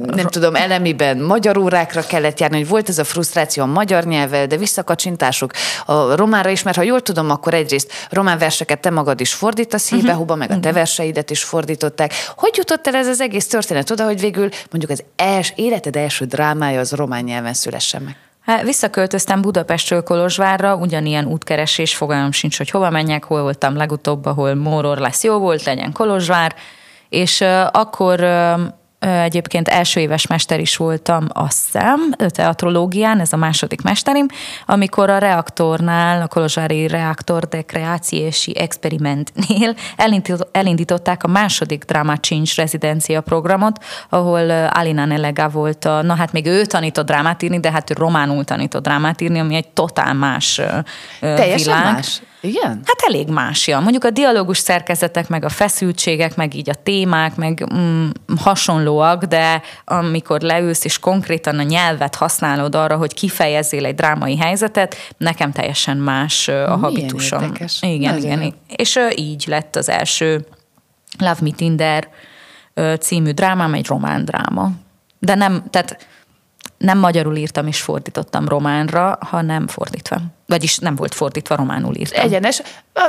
[0.05, 4.47] nem tudom, elemiben magyar órákra kellett járni, hogy volt ez a frusztráció a magyar nyelvvel,
[4.47, 5.51] de visszakacsintások
[5.85, 9.89] a románra is, mert ha jól tudom, akkor egyrészt román verseket te magad is fordítasz
[9.89, 12.13] híbehuba, meg a te verseidet is fordították.
[12.35, 16.25] Hogy jutott el ez az egész történet oda, hogy végül mondjuk az els, életed első
[16.25, 18.15] drámája az román nyelven szülessen meg?
[18.41, 24.55] Hát visszaköltöztem Budapestről Kolozsvárra, ugyanilyen útkeresés, fogalmam sincs, hogy hova menjek, hol voltam legutóbb, ahol
[24.55, 26.55] Móror lesz jó volt, legyen Kolozsvár,
[27.09, 28.61] és uh, akkor uh,
[29.01, 34.25] Egyébként első éves mester is voltam, azt hiszem, teatrológián, ez a második mesterim,
[34.65, 39.75] amikor a reaktornál, a Kolozsári Reaktor de Kreáciési Experimentnél
[40.51, 46.45] elindították a második Drama Change rezidencia programot, ahol Alina Nelega volt a, na hát még
[46.45, 50.61] ő tanított drámát írni, de hát ő románul tanított drámát írni, ami egy totál más
[51.19, 51.93] Teljesen világ.
[51.93, 52.21] más.
[52.41, 52.81] Igen?
[52.85, 53.79] Hát elég másja.
[53.79, 59.61] Mondjuk a dialógus szerkezetek, meg a feszültségek, meg így a témák, meg mm, hasonlóak, de
[59.85, 65.97] amikor leülsz és konkrétan a nyelvet használod arra, hogy kifejezzél egy drámai helyzetet, nekem teljesen
[65.97, 67.41] más a Milyen habitusom.
[67.41, 67.81] Érdekes.
[67.81, 68.41] Igen, Nagyon.
[68.41, 68.53] igen.
[68.67, 70.45] És így lett az első
[71.17, 72.09] Love Me Tinder
[72.99, 74.71] című drámám, egy román dráma.
[75.19, 76.07] De nem, tehát
[76.77, 80.21] nem magyarul írtam és fordítottam románra, hanem fordítva.
[80.45, 82.23] Vagyis nem volt fordítva, románul írtam.
[82.23, 82.61] Egyenes.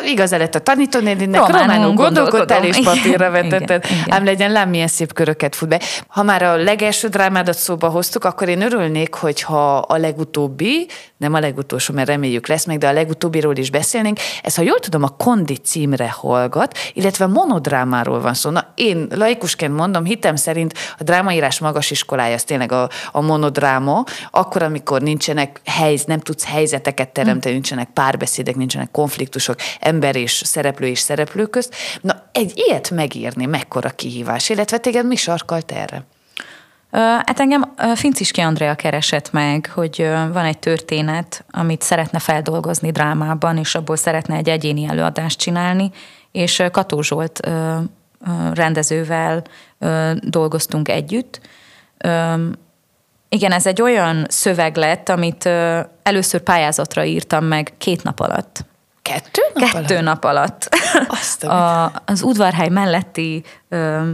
[0.06, 3.84] Igaz lett a tanítónéninek, románul, románul gondolkodtál és papírra vetetted.
[4.08, 5.80] Ám legyen lám, milyen szép köröket fut be.
[6.06, 11.38] Ha már a legelső drámádat szóba hoztuk, akkor én örülnék, hogyha a legutóbbi, nem a
[11.38, 14.18] legutolsó, mert reméljük lesz meg, de a legutóbbiról is beszélnénk.
[14.42, 18.50] Ez, ha jól tudom, a Kondi címre hallgat, illetve monodrámáról van szó.
[18.50, 24.04] Na, én laikusként mondom, hitem szerint a drámaírás magas iskolája, az tényleg a, a monodráma,
[24.30, 30.42] akkor, amikor nincsenek helyz, nem tudsz helyzeteket teremteni, teremteni, nincsenek párbeszédek, nincsenek konfliktusok ember és
[30.44, 31.74] szereplő és szereplő közt.
[32.00, 36.04] Na, egy ilyet megírni mekkora kihívás, illetve téged mi sarkalt erre?
[37.24, 43.74] Hát engem Finciski Andrea keresett meg, hogy van egy történet, amit szeretne feldolgozni drámában, és
[43.74, 45.90] abból szeretne egy egyéni előadást csinálni,
[46.32, 47.48] és Kató Zsolt
[48.54, 49.42] rendezővel
[50.20, 51.40] dolgoztunk együtt,
[53.32, 55.48] igen, ez egy olyan szöveg lett, amit
[56.02, 58.64] először pályázatra írtam meg két nap alatt.
[59.02, 60.04] Kettő nap Kettő alatt?
[60.04, 60.68] nap alatt.
[61.08, 64.10] Azt a, az udvarhely melletti ö,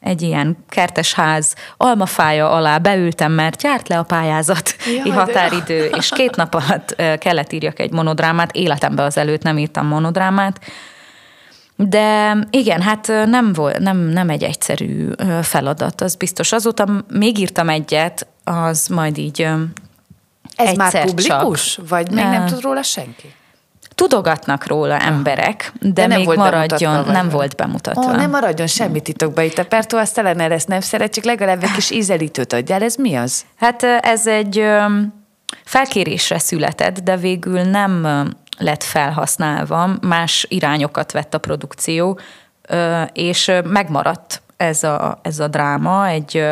[0.00, 6.54] egy ilyen kertesház almafája alá beültem, mert járt le a pályázati határidő, és két nap
[6.54, 8.52] alatt kellett írjak egy monodrámát.
[8.52, 10.60] Életemben az előtt nem írtam monodrámát,
[11.76, 15.08] de igen, hát nem, volt, nem, nem egy egyszerű
[15.42, 16.52] feladat, az biztos.
[16.52, 19.48] Azóta még írtam egyet, az majd így
[20.56, 21.72] Ez már publikus?
[21.74, 21.88] Csak.
[21.88, 23.34] Vagy még nem tud róla senki?
[23.94, 28.12] Tudogatnak róla emberek, de, de nem még volt maradjon, nem volt bemutatva.
[28.12, 31.72] Ó, nem maradjon semmi titokba itt a Pertó, azt ezt nem szeret, csak legalább egy
[31.72, 32.82] kis ízelítőt adjál.
[32.82, 33.44] Ez mi az?
[33.56, 34.64] Hát ez egy
[35.64, 38.06] felkérésre született, de végül nem
[38.58, 42.18] lett felhasználva, más irányokat vett a produkció,
[43.12, 46.44] és megmaradt ez a, ez a dráma, egy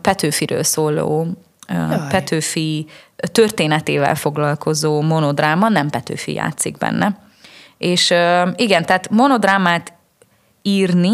[0.00, 1.26] Petőfiről szóló
[1.68, 2.06] Jaj.
[2.08, 2.86] Petőfi
[3.16, 7.18] történetével foglalkozó monodráma, nem Petőfi játszik benne.
[7.78, 8.10] És
[8.56, 9.92] igen, tehát monodrámát
[10.62, 11.12] írni,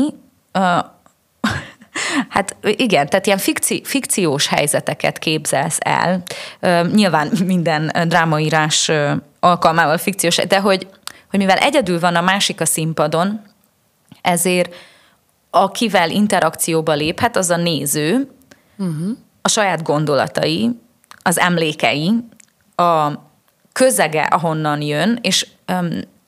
[2.28, 6.22] Hát igen, tehát ilyen fikci, fikciós helyzeteket képzelsz el.
[6.92, 8.90] Nyilván minden drámaírás
[9.40, 10.88] alkalmával fikciós, de hogy,
[11.30, 13.42] hogy mivel egyedül van a másik a színpadon,
[14.22, 14.74] ezért
[15.51, 18.28] akivel interakcióba léphet, az a néző,
[18.81, 19.16] uh-huh.
[19.43, 20.70] a saját gondolatai,
[21.22, 22.12] az emlékei,
[22.76, 23.12] a
[23.72, 25.47] közege, ahonnan jön, és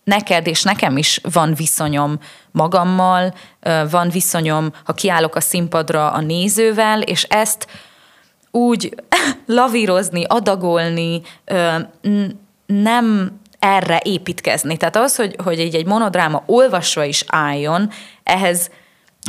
[0.04, 2.18] neked és nekem is van viszonyom
[2.50, 3.34] magammal,
[3.90, 7.66] van viszonyom, ha kiállok a színpadra a nézővel, és ezt
[8.50, 8.94] úgy
[9.46, 11.22] lavírozni, adagolni,
[12.66, 14.76] nem erre építkezni.
[14.76, 17.90] Tehát az, hogy, hogy egy, egy monodráma olvasva is álljon,
[18.22, 18.70] ehhez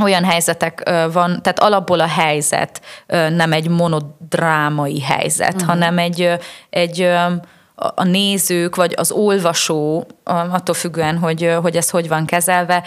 [0.01, 5.69] olyan helyzetek van, tehát alapból a helyzet nem egy monodrámai helyzet, uh-huh.
[5.69, 6.29] hanem egy,
[6.69, 7.01] egy
[7.75, 12.83] a nézők, vagy az olvasó, attól függően, hogy, hogy ez hogy van kezelve,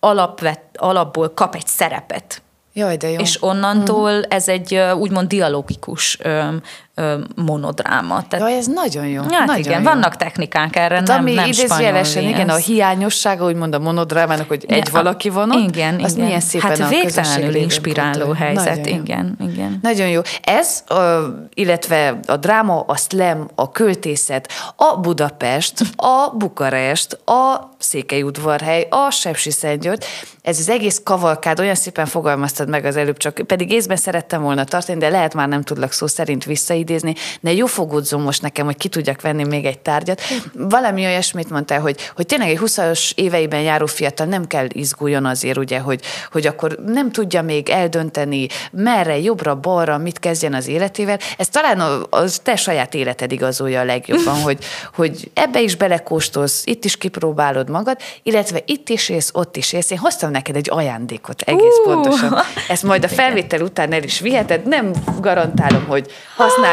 [0.00, 2.42] alapvet, alapból kap egy szerepet.
[2.72, 3.20] Jaj, de jó.
[3.20, 4.24] És onnantól uh-huh.
[4.28, 6.18] ez egy úgymond dialógikus
[7.34, 8.26] monodráma.
[8.28, 9.22] Tehát, Jaj, ez nagyon jó.
[9.22, 9.88] Hát nagyon igen, jó.
[9.88, 14.64] vannak technikák erre, Tehát, nem, ami nem idézőjelesen, igen, a hiányossága, úgymond a monodrámának, hogy
[14.68, 16.24] egy ja, valaki van ott, igen, az igen.
[16.24, 19.48] milyen szépen hát a végtelenül inspiráló helyzet, nagyon igen, jó.
[19.48, 19.78] igen.
[19.82, 20.20] Nagyon jó.
[20.42, 20.84] Ez,
[21.54, 29.50] illetve a dráma, a slam, a költészet, a Budapest, a Bukarest, a Székelyudvarhely, a Sepsi
[29.50, 30.04] Szentgyörgy,
[30.42, 34.64] ez az egész kavalkád olyan szépen fogalmaztad meg az előbb, csak pedig észben szerettem volna
[34.64, 36.84] tartani, de lehet már nem tudlak szó szerint visszaidézni,
[37.40, 40.20] de jó fogódzom most nekem, hogy ki tudjak venni még egy tárgyat.
[40.52, 45.56] Valami olyasmit mondtál, hogy, hogy tényleg egy 20-as éveiben járó fiatal nem kell izguljon azért,
[45.56, 46.00] ugye, hogy,
[46.32, 51.18] hogy akkor nem tudja még eldönteni, merre, jobbra, balra, mit kezdjen az életével.
[51.36, 54.58] Ez talán az te saját életed igazolja a legjobban, hogy,
[54.94, 59.90] hogy ebbe is belekóstolsz, itt is kipróbálod magad, illetve itt is élsz, ott is élsz.
[59.90, 61.92] Én hoztam neked egy ajándékot, egész uh.
[61.92, 62.38] pontosan.
[62.68, 66.10] Ezt majd a felvétel után el is viheted, nem garantálom, hogy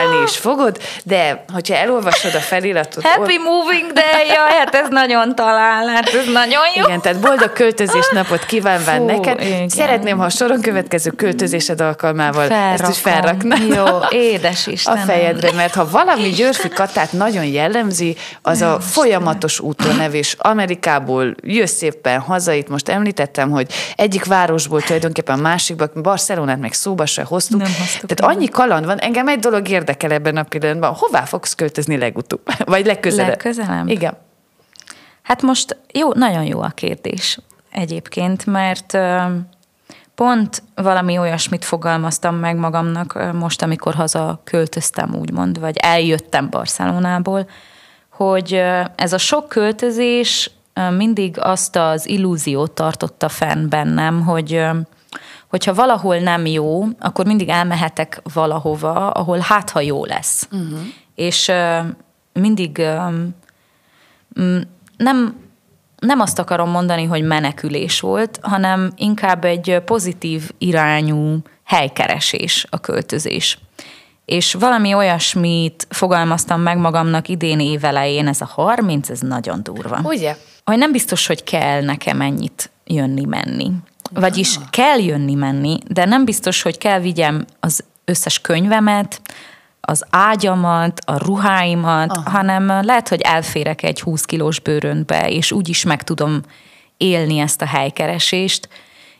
[0.04, 3.04] használni is fogod, de hogyha elolvasod a feliratot...
[3.04, 6.84] Happy moving day, jaj, hát ez nagyon talál, hát ez nagyon jó.
[6.86, 9.42] Igen, tehát boldog költözés napot kívánván Fú, neked.
[9.42, 9.70] Igen.
[9.70, 12.86] Szeretném, ha a soron következő költözésed alkalmával Felrakom.
[12.86, 13.68] ezt is felraknám.
[13.68, 15.02] Jó, édes Istenem.
[15.02, 20.36] A fejedre, mert ha valami Györfi Katát nagyon jellemzi, az a folyamatos útonevés.
[20.40, 27.24] Amerikából jössz szépen hazait, most említettem, hogy egyik városból tulajdonképpen másikba, Barcelonát meg szóba se
[27.24, 27.62] hoztuk.
[27.62, 30.94] Nem hoztuk Tehát annyi kaland van, engem egy dolog érdekel ebben a pillanatban.
[30.94, 32.42] Hová fogsz költözni legutóbb?
[32.66, 33.30] Vagy legközelebb?
[33.30, 33.88] Legközelebb?
[33.88, 34.18] Igen.
[35.22, 37.40] Hát most jó, nagyon jó a kérdés
[37.72, 38.98] egyébként, mert
[40.16, 47.50] pont valami olyasmit fogalmaztam meg magamnak most, amikor haza költöztem, úgymond, vagy eljöttem Barcelonából,
[48.10, 48.54] hogy
[48.96, 50.52] ez a sok költözés
[50.98, 54.66] mindig azt az illúziót tartotta fenn bennem, hogy
[55.54, 60.48] hogyha valahol nem jó, akkor mindig elmehetek valahova, ahol hát, ha jó lesz.
[60.52, 60.80] Uh-huh.
[61.16, 61.52] És
[62.34, 62.78] mindig
[64.98, 65.36] nem,
[66.00, 73.60] nem azt akarom mondani, hogy menekülés volt, hanem inkább egy pozitív irányú helykeresés a költözés.
[74.26, 80.00] És valami olyasmit fogalmaztam meg magamnak idén évelején, ez a 30, ez nagyon durva.
[80.04, 80.36] Ugye?
[80.66, 83.72] hogy nem biztos, hogy kell nekem ennyit jönni-menni.
[84.12, 84.70] Vagyis ah.
[84.70, 89.22] kell jönni-menni, de nem biztos, hogy kell vigyem az összes könyvemet,
[89.82, 92.30] az ágyamat, a ruháimat, Aha.
[92.30, 96.42] hanem lehet, hogy elférek egy 20 kilós bőröntbe, és úgy is meg tudom
[96.98, 98.68] élni ezt a helykeresést,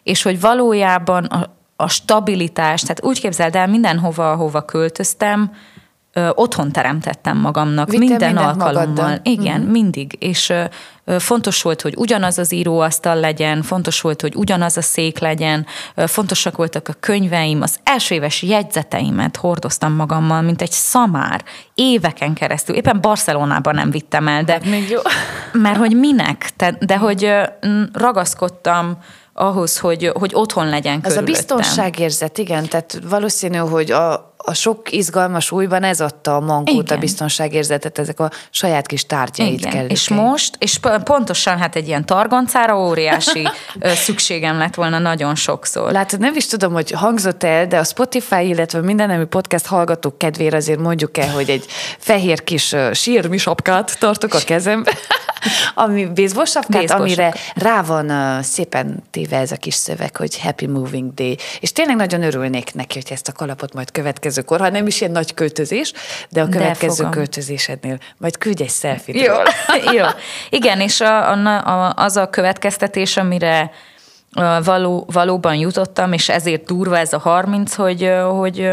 [0.04, 5.52] és hogy valójában a, a stabilitás, tehát úgy képzeld el, mindenhova, ahova költöztem,
[6.14, 8.74] ö, otthon teremtettem magamnak Vittem minden alkalommal.
[8.74, 9.20] Magaddal.
[9.24, 9.72] Igen, uh-huh.
[9.72, 10.16] mindig.
[10.20, 10.64] És ö,
[11.04, 15.66] ö, fontos volt, hogy ugyanaz az íróasztal legyen, fontos volt, hogy ugyanaz a szék legyen,
[15.96, 21.44] ö, fontosak voltak a könyveim, az első éves jegyzeteimet hordoztam magammal, mint egy szamár,
[21.74, 22.76] éveken keresztül.
[22.76, 24.52] Éppen Barcelonában nem vittem el, de...
[24.52, 25.00] Hát még jó.
[25.52, 26.50] Mert hogy minek?
[26.56, 27.34] Te, de hogy
[27.94, 28.98] ragaszkodtam
[29.34, 34.92] ahhoz, hogy, hogy otthon legyen Ez a biztonságérzet, igen, tehát valószínű, hogy a, a sok
[34.92, 39.86] izgalmas újban ez adta a mankót, a biztonságérzetet, ezek a saját kis tárgyait Igen, kell.
[39.86, 43.48] és most, és pontosan hát egy ilyen targoncára óriási
[43.82, 45.92] szükségem lett volna nagyon sokszor.
[45.92, 50.18] Látod, nem is tudom, hogy hangzott el, de a Spotify, illetve minden nemű podcast hallgatók
[50.18, 51.66] kedvére azért mondjuk el, hogy egy
[51.98, 54.94] fehér kis sírmi sapkát tartok a kezembe,
[55.74, 60.68] ami baseball sapkát, Baseball amire rá van szépen téve ez a kis szöveg, hogy Happy
[60.68, 61.38] Moving Day.
[61.60, 63.92] És tényleg nagyon örülnék neki, hogy ezt a kalapot majd
[64.34, 65.94] következőkor, ha nem is ilyen nagy költözés,
[66.30, 67.12] de a De következő fogom.
[67.12, 69.34] költözésednél majd küldj egy selfie Jó,
[69.98, 70.06] jó.
[70.50, 73.72] Igen, és a, a, az a következtetés, amire
[74.64, 78.72] való, valóban jutottam, és ezért durva ez a 30, hogy, hogy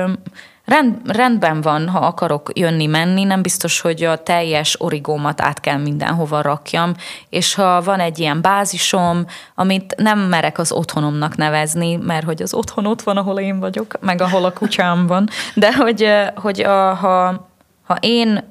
[0.71, 6.43] rend, rendben van, ha akarok jönni-menni, nem biztos, hogy a teljes origómat át kell mindenhova
[6.43, 6.95] rakjam,
[7.29, 12.55] és ha van egy ilyen bázisom, amit nem merek az otthonomnak nevezni, mert hogy az
[12.55, 16.95] otthon ott van, ahol én vagyok, meg ahol a kutyám van, de hogy, hogy a,
[16.95, 17.49] ha,
[17.87, 18.49] ha én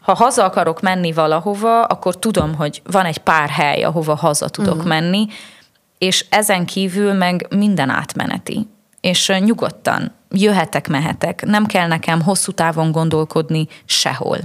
[0.00, 4.74] ha haza akarok menni valahova, akkor tudom, hogy van egy pár hely, ahova haza tudok
[4.74, 4.88] uh-huh.
[4.88, 5.26] menni,
[5.98, 8.68] és ezen kívül meg minden átmeneti.
[9.00, 11.44] És nyugodtan jöhetek, mehetek.
[11.44, 14.38] Nem kell nekem hosszú távon gondolkodni sehol.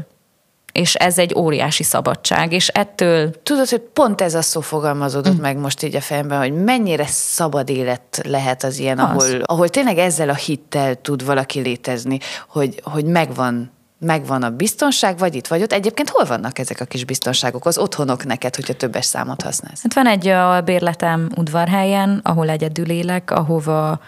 [0.71, 5.41] És ez egy óriási szabadság, és ettől Tudod, hogy pont ez a szó fogalmazódott mm.
[5.41, 9.09] meg most így a fejemben, hogy mennyire szabad élet lehet az ilyen, Az.
[9.09, 15.17] ahol, ahol tényleg ezzel a hittel tud valaki létezni, hogy, hogy megvan megvan a biztonság,
[15.17, 15.73] vagy itt vagy ott.
[15.73, 19.81] Egyébként hol vannak ezek a kis biztonságok, az otthonok neked, hogyha többes számot használsz?
[19.81, 23.99] Hát van egy a bérletem udvarhelyen, ahol egyedül élek, ahova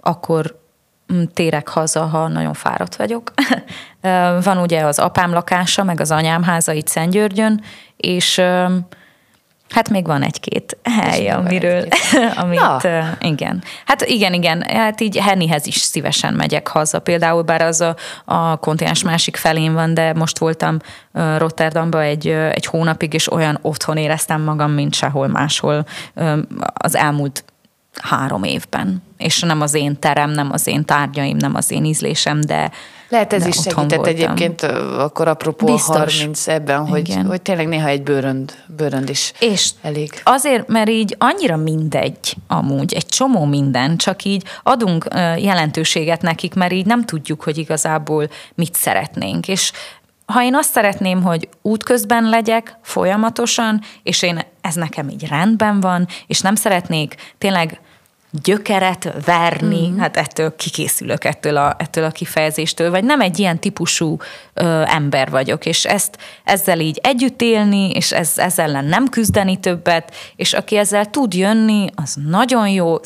[0.00, 0.60] akkor
[1.12, 3.32] mm, térek haza, ha nagyon fáradt vagyok.
[4.42, 7.62] Van ugye az apám lakása, meg az anyám háza itt Szentgyörgyön,
[7.96, 8.42] és
[9.70, 12.32] hát még van egy-két hely, amiről, egy-két.
[12.42, 12.78] amit, Na.
[13.20, 13.62] igen.
[13.86, 16.98] Hát igen, igen, hát így Hennihez is szívesen megyek haza.
[16.98, 20.78] Például bár az a, a kontinens másik felén van, de most voltam
[21.12, 25.86] ö, Rotterdamban egy, egy hónapig, és olyan otthon éreztem magam, mint sehol máshol
[26.74, 27.44] az elmúlt
[28.02, 29.02] három évben.
[29.18, 32.70] És nem az én terem, nem az én tárgyaim, nem az én ízlésem, de
[33.08, 34.04] Lehet ez de is segített voltam.
[34.04, 34.62] egyébként,
[34.98, 35.96] akkor apropó Biztos.
[35.96, 37.26] a 30 ebben, hogy, Igen.
[37.26, 40.20] hogy tényleg néha egy bőrönd, bőrönd is És elég.
[40.24, 46.72] azért, mert így annyira mindegy amúgy, egy csomó minden, csak így adunk jelentőséget nekik, mert
[46.72, 49.48] így nem tudjuk, hogy igazából mit szeretnénk.
[49.48, 49.72] És
[50.26, 56.06] ha én azt szeretném, hogy útközben legyek folyamatosan, és én ez nekem így rendben van,
[56.26, 57.80] és nem szeretnék tényleg
[58.42, 59.98] gyökeret verni, mm.
[59.98, 64.16] hát ettől kikészülök ettől a, ettől a kifejezéstől, vagy nem egy ilyen típusú
[64.54, 69.60] ö, ember vagyok, és ezt ezzel így együtt élni, és ez, ezzel ellen nem küzdeni
[69.60, 72.98] többet, és aki ezzel tud jönni, az nagyon jó,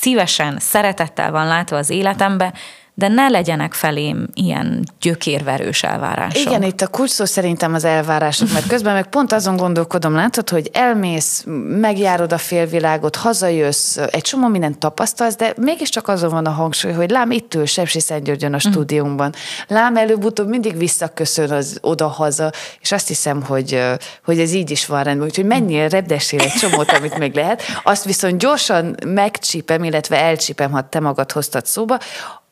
[0.00, 2.52] szívesen, szeretettel van látva az életembe,
[2.96, 6.42] de ne legyenek felém ilyen gyökérverős elvárások.
[6.42, 10.48] Igen, itt a kulcs szó szerintem az elvárások, mert közben meg pont azon gondolkodom, látod,
[10.48, 11.44] hogy elmész,
[11.80, 17.10] megjárod a félvilágot, hazajössz, egy csomó mindent tapasztalsz, de mégiscsak azon van a hangsúly, hogy
[17.10, 19.34] lám itt ül Sepsi Szentgyörgyön a stúdiumban.
[19.68, 23.82] Lám előbb-utóbb mindig visszaköszön az oda-haza, és azt hiszem, hogy,
[24.24, 27.62] hogy ez így is van rendben, úgyhogy mennyire repdessél egy csomót, amit még lehet.
[27.82, 31.98] Azt viszont gyorsan megcsípem, illetve elcsípem, ha te magad hoztad szóba,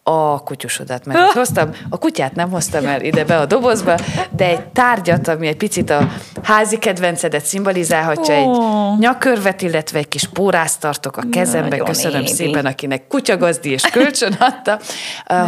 [0.05, 1.71] a kutyusodat meg ott hoztam.
[1.91, 3.95] A kutyát nem hoztam el ide be a dobozba,
[4.31, 6.09] de egy tárgyat, ami egy picit a
[6.43, 8.97] házi kedvencedet szimbolizálhatja, egy Ó.
[8.99, 11.69] nyakörvet, illetve egy kis pórázt tartok a kezemben.
[11.69, 12.31] Nagyon Köszönöm édi.
[12.33, 14.79] szépen, akinek kutyagazdi és kölcsön adta.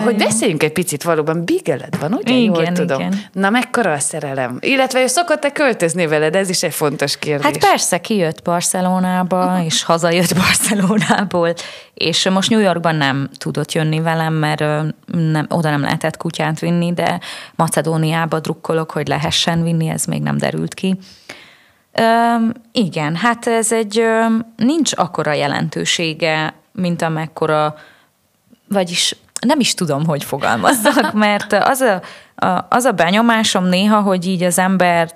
[0.05, 1.45] Hogy beszéljünk egy picit valóban.
[1.45, 2.35] Bigeled van, ugye?
[2.35, 3.01] Jól Igen, tudom.
[3.01, 3.15] igen.
[3.33, 4.57] Na, mekkora a szerelem?
[4.61, 6.35] Illetve ő szokott-e költözni veled?
[6.35, 7.45] Ez is egy fontos kérdés.
[7.45, 11.55] Hát persze, kijött Barcelonába, és hazajött Barcelonából,
[11.95, 14.61] és most New Yorkban nem tudott jönni velem, mert
[15.07, 17.21] nem, oda nem lehetett kutyát vinni, de
[17.55, 20.99] Macedóniába drukkolok, hogy lehessen vinni, ez még nem derült ki.
[21.93, 27.75] Öm, igen, hát ez egy, öm, nincs akkora jelentősége, mint amekkora,
[28.69, 32.03] vagyis nem is tudom, hogy fogalmazzak, mert az a,
[32.47, 35.11] a, az a benyomásom néha, hogy így az ember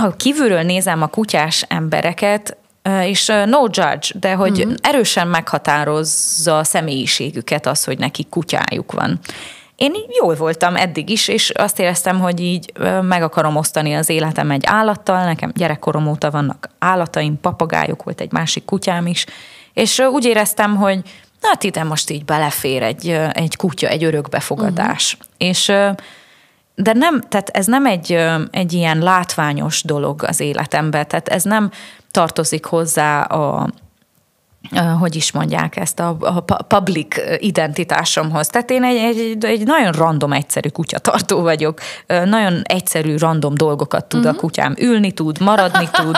[0.00, 4.74] ha kívülről nézem a kutyás embereket, és no judge, de hogy mm-hmm.
[4.82, 9.18] erősen meghatározza a személyiségüket az, hogy nekik kutyájuk van.
[9.76, 12.72] Én jól voltam eddig is, és azt éreztem, hogy így
[13.02, 15.24] meg akarom osztani az életem egy állattal.
[15.24, 19.26] Nekem gyerekkorom óta vannak állataim, papagájuk volt egy másik kutyám is,
[19.72, 20.96] és úgy éreztem, hogy
[21.40, 25.12] na, hát ide most így belefér egy, egy kutya, egy örökbefogadás.
[25.14, 25.48] Uh-huh.
[25.48, 25.72] És
[26.74, 28.12] de nem, tehát ez nem egy,
[28.50, 31.70] egy ilyen látványos dolog az életemben, tehát ez nem
[32.10, 33.68] tartozik hozzá a,
[34.98, 38.46] hogy is mondják ezt, a, a public identitásomhoz.
[38.46, 41.80] Tehát én egy, egy, egy nagyon random, egyszerű kutyatartó vagyok.
[42.06, 44.34] Nagyon egyszerű, random dolgokat tud uh-huh.
[44.34, 44.44] a mhm.
[44.46, 44.74] kutyám.
[44.78, 46.16] Ülni tud, maradni tud,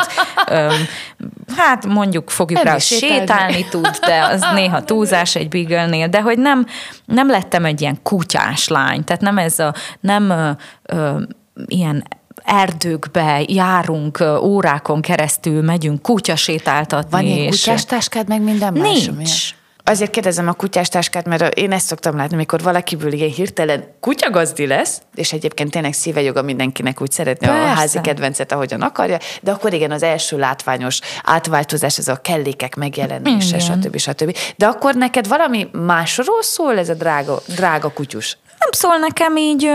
[1.57, 3.19] hát mondjuk fogjuk rá, sétálni.
[3.19, 6.67] sétálni tud, de az néha túlzás egy beagle de hogy nem,
[7.05, 10.51] nem lettem egy ilyen kutyás lány, tehát nem ez a, nem ö,
[10.83, 11.21] ö,
[11.67, 12.05] ilyen
[12.45, 17.11] erdőkbe járunk órákon keresztül, megyünk kutyasétáltatni.
[17.11, 17.61] Van ilyen és...
[17.61, 19.07] kutyástáskád, meg minden más?
[19.07, 19.55] Nincs.
[19.85, 25.03] Azért kérdezem a kutyástáskát, mert én ezt szoktam látni, amikor valakiből ilyen hirtelen kutyagazdi lesz,
[25.15, 27.63] és egyébként tényleg szíve joga mindenkinek úgy szeretni Persze.
[27.63, 32.77] a házi kedvencet, ahogyan akarja, de akkor igen, az első látványos átváltozás, ez a kellékek
[32.77, 33.97] megjelenése, stb.
[33.97, 34.37] stb.
[34.57, 38.39] De akkor neked valami másról szól ez a drága, drága kutyus?
[38.59, 39.71] Nem szól nekem így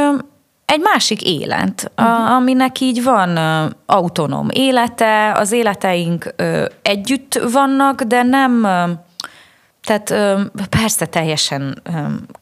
[0.68, 2.32] egy másik élet, uh-huh.
[2.32, 3.38] aminek így van
[3.86, 6.34] autonóm élete, az életeink
[6.82, 8.62] együtt vannak, de nem,
[9.84, 10.14] tehát
[10.70, 11.82] persze teljesen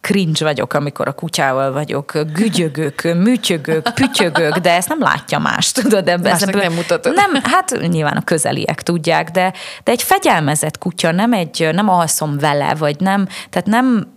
[0.01, 6.07] cringe vagyok, amikor a kutyával vagyok, gügyögök, műtyögök, pütyögök, de ezt nem látja más, tudod?
[6.07, 7.13] Ebben, ebből, nem mutatod.
[7.13, 9.53] Nem, hát nyilván a közeliek tudják, de,
[9.83, 14.13] de egy fegyelmezett kutya, nem egy, nem alszom vele, vagy nem, tehát nem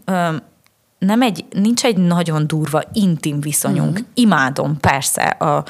[0.99, 3.91] nem egy, nincs egy nagyon durva, intim viszonyunk.
[3.93, 4.11] Mm-hmm.
[4.15, 5.65] Imádom persze a,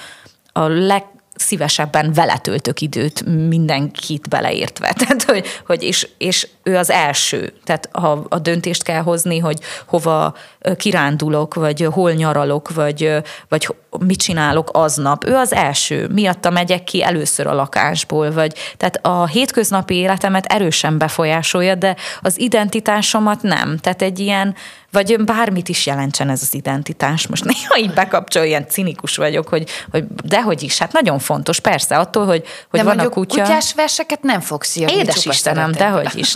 [0.53, 1.05] a leg,
[1.35, 4.93] szívesebben vele töltök időt, mindenkit beleértve.
[4.99, 7.53] Tehát, hogy, hogy és, és ő az első.
[7.65, 10.35] Tehát ha a döntést kell hozni, hogy hova
[10.77, 13.13] kirándulok, vagy hol nyaralok, vagy,
[13.49, 16.09] vagy mit csinálok aznap, ő az első.
[16.13, 22.41] Miatta megyek ki először a lakásból, vagy tehát a hétköznapi életemet erősen befolyásolja, de az
[22.41, 23.77] identitásomat nem.
[23.77, 24.55] Tehát egy ilyen
[24.91, 27.27] vagy bármit is jelentsen ez az identitás.
[27.27, 31.97] Most néha így bekapcsol, ilyen cinikus vagyok, hogy, hogy dehogy is, hát nagyon fontos, persze,
[31.97, 33.43] attól, hogy, hogy De van a kutya.
[33.43, 34.93] kutyás verseket nem fogsz írni.
[34.95, 36.33] Édes Istenem, dehogy is.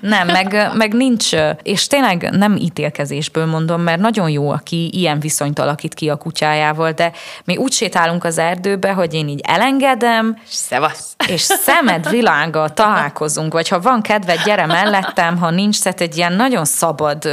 [0.00, 1.30] nem, meg, meg nincs,
[1.62, 6.79] és tényleg nem ítélkezésből mondom, mert nagyon jó, aki ilyen viszonyt alakít ki a kutyájával,
[6.88, 7.12] de
[7.44, 11.14] mi úgy sétálunk az erdőbe, hogy én így elengedem, Szevasz.
[11.28, 16.32] és szemed világa találkozunk, vagy ha van kedved, gyere mellettem, ha nincs, tehát egy ilyen
[16.32, 17.28] nagyon szabad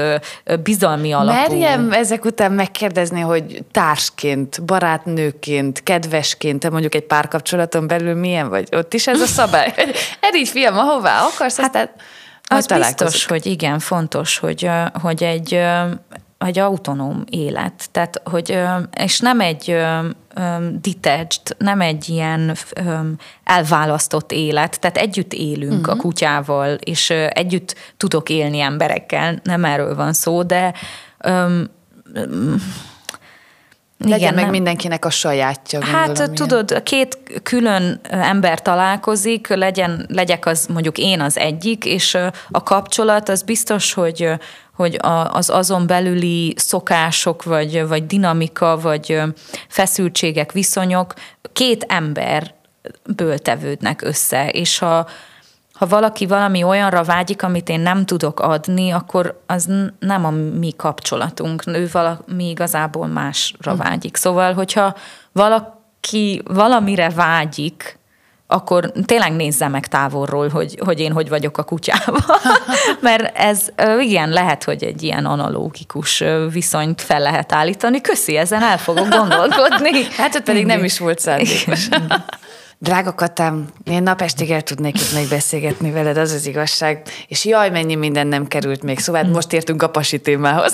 [0.64, 1.40] bizalmi alapú.
[1.40, 8.68] Merjem ezek után megkérdezni, hogy társként, barátnőként, kedvesként, te mondjuk egy párkapcsolaton belül milyen vagy?
[8.72, 9.74] Ott is ez a szabály?
[10.20, 11.90] Erígy fiam, ahová akarsz, hát,
[12.50, 14.70] aztán az biztos, hogy igen, fontos, hogy,
[15.02, 15.60] hogy egy,
[16.38, 17.90] egy autonóm élet.
[17.92, 18.60] Tehát, hogy,
[19.04, 19.76] és nem egy
[20.82, 22.56] detached, nem egy ilyen
[23.44, 25.90] elválasztott élet, tehát együtt élünk uh-huh.
[25.90, 26.02] a mhm.
[26.02, 30.74] kutyával, és együtt tudok élni emberekkel, nem erről van szó, de
[31.28, 31.70] um,
[33.98, 34.52] legyen igen, meg nem.
[34.52, 35.86] mindenkinek a sajátja.
[35.86, 36.36] Hát ilyen.
[36.36, 42.18] tudod, két külön ember találkozik, legyen, legyek az mondjuk én az egyik, és
[42.50, 44.30] a kapcsolat az biztos, hogy
[44.78, 45.00] hogy
[45.30, 49.22] az azon belüli szokások, vagy, vagy dinamika, vagy
[49.68, 51.14] feszültségek, viszonyok
[51.54, 55.08] két emberből tevődnek össze, és ha,
[55.74, 59.70] ha valaki valami olyanra vágyik, amit én nem tudok adni, akkor az
[60.00, 61.64] nem a mi kapcsolatunk.
[61.68, 63.78] Ő valami igazából másra hm.
[63.78, 64.16] vágyik.
[64.16, 64.96] Szóval, hogyha
[65.32, 67.97] valaki valamire vágyik,
[68.48, 72.40] akkor tényleg nézze meg távolról, hogy, hogy én hogy vagyok a kutyával.
[73.00, 73.68] Mert ez
[74.00, 78.02] igen, lehet, hogy egy ilyen analógikus viszonyt fel lehet állítani.
[78.02, 79.92] Köszi, ezen el fogok gondolkodni.
[80.18, 81.88] Hát ott pedig nem is volt szándékos.
[82.80, 87.70] Drága Katám, én napestig el tudnék itt még beszélgetni veled, az az igazság, és jaj,
[87.70, 89.32] mennyi minden nem került még, szóval mm.
[89.32, 90.74] most értünk a pasi témához.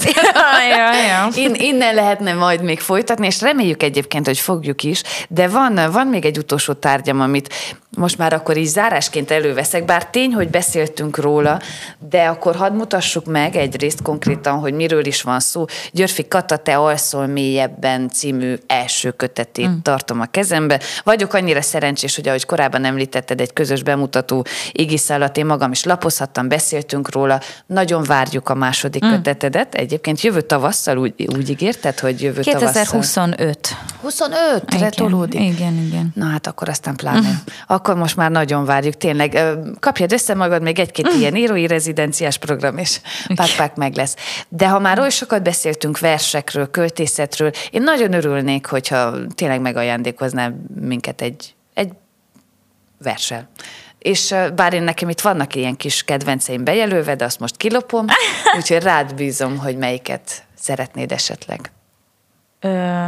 [0.70, 1.28] Ja, ja.
[1.36, 6.08] In, innen lehetne majd még folytatni, és reméljük egyébként, hogy fogjuk is, de van, van
[6.08, 7.54] még egy utolsó tárgyam, amit
[7.98, 11.62] most már akkor így zárásként előveszek, bár tény, hogy beszéltünk róla,
[12.10, 15.66] de akkor hadd mutassuk meg egyrészt konkrétan, hogy miről is van szó.
[15.92, 19.78] Györfi Kata, te alszol mélyebben című első kötetét mm.
[19.82, 20.80] tartom a kezembe.
[21.04, 25.84] Vagyok annyira szerencsés, hogy ahogy korábban említetted, egy közös bemutató égisz alatt én magam is
[25.84, 27.40] lapozhattam, beszéltünk róla.
[27.66, 29.10] Nagyon várjuk a második mm.
[29.10, 29.76] kötetedet.
[29.76, 32.88] Egyébként jövő tavasszal úgy, úgy ígérted, hogy jövő 2025.
[32.88, 33.00] tavasszal.
[33.00, 33.76] 25.
[34.02, 34.64] 25
[35.34, 36.12] Igen, igen.
[36.16, 37.30] Na hát akkor aztán pláne.
[37.30, 37.32] Mm
[37.68, 39.40] akkor most már nagyon várjuk, tényleg.
[39.80, 41.20] Kapjad össze magad még egy-két mm.
[41.20, 43.00] ilyen írói rezidenciás program, és
[43.58, 44.16] pák meg lesz.
[44.50, 51.22] De ha már oly sokat beszéltünk versekről, költészetről, én nagyon örülnék, hogyha tényleg megajándékoznál minket
[51.22, 51.56] egy
[53.04, 53.50] versel.
[54.00, 58.06] És bár én nekem itt vannak ilyen kis kedvenceim bejelölve, de azt most kilopom,
[58.58, 61.72] úgyhogy rád bízom, hogy melyiket szeretnéd esetleg.
[62.60, 63.06] Ö,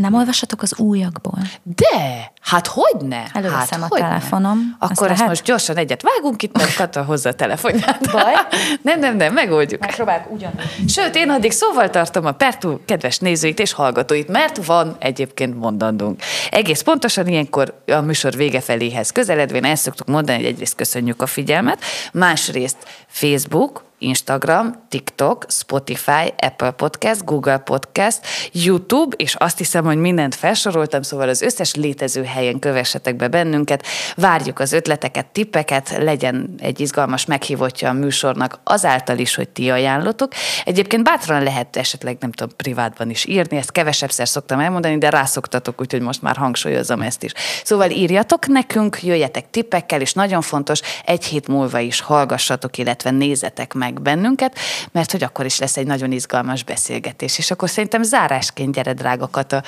[0.00, 1.38] Nem olvassatok az újakból.
[1.62, 3.22] De, hát hogy ne?
[3.32, 4.76] Előveszem hát, a telefonom.
[4.78, 8.10] Akkor Azt ezt most gyorsan egyet vágunk itt, mert Kata hozza a telefonját.
[8.12, 8.32] Baj?
[8.82, 9.80] Nem, nem, nem, megoldjuk.
[9.80, 10.88] Megpróbálok ugyanúgy.
[10.88, 16.22] Sőt, én addig szóval tartom a Pertú kedves nézőit és hallgatóit, mert van egyébként mondandunk.
[16.50, 21.26] Egész pontosan ilyenkor a műsor vége feléhez közeledvén el szoktuk mondani, hogy egyrészt köszönjük a
[21.26, 21.82] figyelmet,
[22.12, 28.20] másrészt Facebook, Instagram, TikTok, Spotify, Apple Podcast, Google Podcast,
[28.52, 33.86] YouTube, és azt hiszem, hogy mindent felsoroltam, szóval az összes létező helyen kövessetek be bennünket,
[34.16, 40.32] várjuk az ötleteket, tippeket, legyen egy izgalmas meghívottja a műsornak azáltal is, hogy ti ajánlotok.
[40.64, 45.80] Egyébként bátran lehet esetleg, nem tudom, privátban is írni, ezt kevesebbszer szoktam elmondani, de rászoktatok,
[45.80, 47.32] úgyhogy most már hangsúlyozom ezt is.
[47.64, 53.74] Szóval írjatok nekünk, jöjjetek tippekkel, és nagyon fontos, egy hét múlva is hallgassatok, illetve nézzetek
[53.74, 54.58] meg bennünket,
[54.92, 57.38] mert hogy akkor is lesz egy nagyon izgalmas beszélgetés.
[57.38, 59.62] És akkor szerintem zárásként gyere, drága Kata,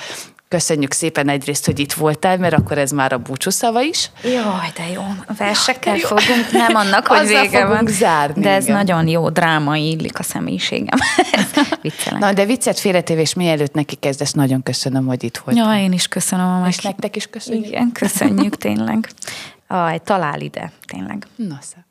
[0.53, 4.11] Köszönjük szépen egyrészt, hogy itt voltál, mert akkor ez már a búcsúszava is.
[4.23, 5.01] Jaj, de jó.
[5.37, 6.07] Versekkel jó.
[6.07, 7.87] fogunk, nem annak, hogy Azzal vége van.
[7.87, 8.75] zárni, de ez igen.
[8.75, 10.99] nagyon jó, drámai illik a személyiségem.
[11.81, 12.19] Viccelek.
[12.19, 15.77] Na, de viccet félretévés mielőtt neki kezdesz, nagyon köszönöm, hogy itt voltál.
[15.77, 17.65] Ja, én is köszönöm a És nektek is köszönjük.
[17.65, 19.09] Igen, köszönjük tényleg.
[19.67, 21.27] Aj, talál ide, tényleg.
[21.35, 21.83] Na, szép.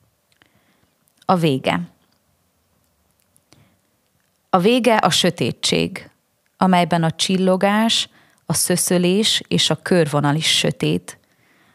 [1.24, 1.80] A vége.
[4.54, 6.10] A vége a sötétség,
[6.56, 8.08] amelyben a csillogás,
[8.46, 11.18] a szöszölés és a körvonal is sötét,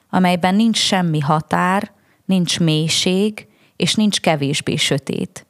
[0.09, 1.91] amelyben nincs semmi határ,
[2.25, 5.45] nincs mélység, és nincs kevésbé sötét.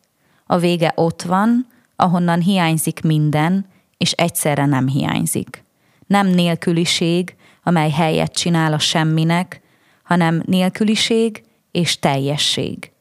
[0.46, 3.66] A vége ott van, ahonnan hiányzik minden,
[3.98, 5.64] és egyszerre nem hiányzik.
[6.06, 9.62] Nem nélküliség, amely helyet csinál a semminek,
[10.04, 12.92] hanem nélküliség és teljesség.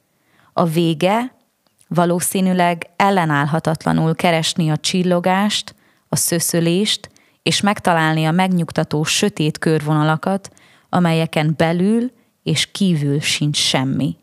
[0.52, 1.35] A vége
[1.88, 5.74] valószínűleg ellenállhatatlanul keresni a csillogást,
[6.08, 7.10] a szöszölést,
[7.42, 10.50] és megtalálni a megnyugtató sötét körvonalakat,
[10.88, 12.10] amelyeken belül
[12.42, 14.16] és kívül sincs semmi.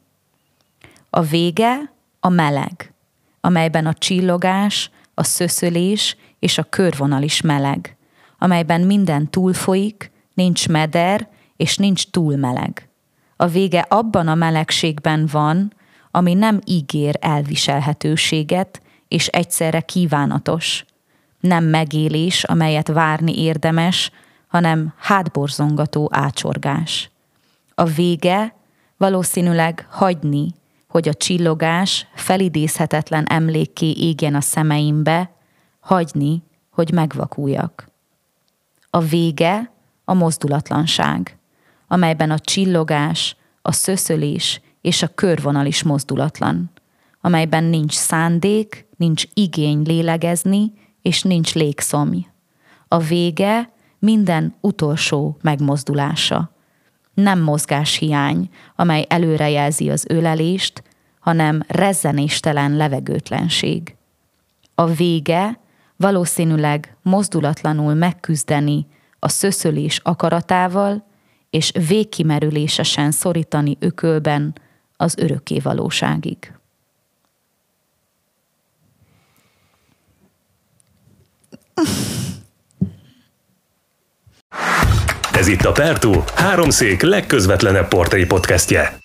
[1.09, 2.93] A vége a meleg,
[3.41, 7.97] amelyben a csillogás, a szöszölés és a körvonal is meleg,
[8.37, 11.27] amelyben minden túlfolyik, nincs meder
[11.57, 12.89] és nincs túl meleg.
[13.35, 15.73] A vége abban a melegségben van,
[16.15, 20.85] ami nem ígér elviselhetőséget, és egyszerre kívánatos.
[21.39, 24.11] Nem megélés, amelyet várni érdemes,
[24.47, 27.09] hanem hátborzongató ácsorgás.
[27.75, 28.55] A vége
[28.97, 30.53] valószínűleg hagyni,
[30.87, 35.31] hogy a csillogás felidézhetetlen emlékké égjen a szemeimbe,
[35.79, 37.87] hagyni, hogy megvakuljak.
[38.89, 39.71] A vége
[40.05, 41.37] a mozdulatlanság,
[41.87, 46.71] amelyben a csillogás, a szöszölés és a körvonal is mozdulatlan,
[47.21, 52.25] amelyben nincs szándék, nincs igény lélegezni, és nincs légszomj.
[52.87, 56.51] A vége minden utolsó megmozdulása.
[57.13, 60.83] Nem mozgáshiány, amely előrejelzi az ölelést,
[61.19, 63.95] hanem rezzenéstelen levegőtlenség.
[64.75, 65.59] A vége
[65.95, 68.87] valószínűleg mozdulatlanul megküzdeni
[69.19, 71.05] a szöszölés akaratával,
[71.49, 74.53] és végkimerülésesen szorítani ökölben
[74.97, 76.53] az örökké valóságig.
[85.33, 89.02] Ez itt a Pertú, háromszék legközvetlenebb portré podcastje.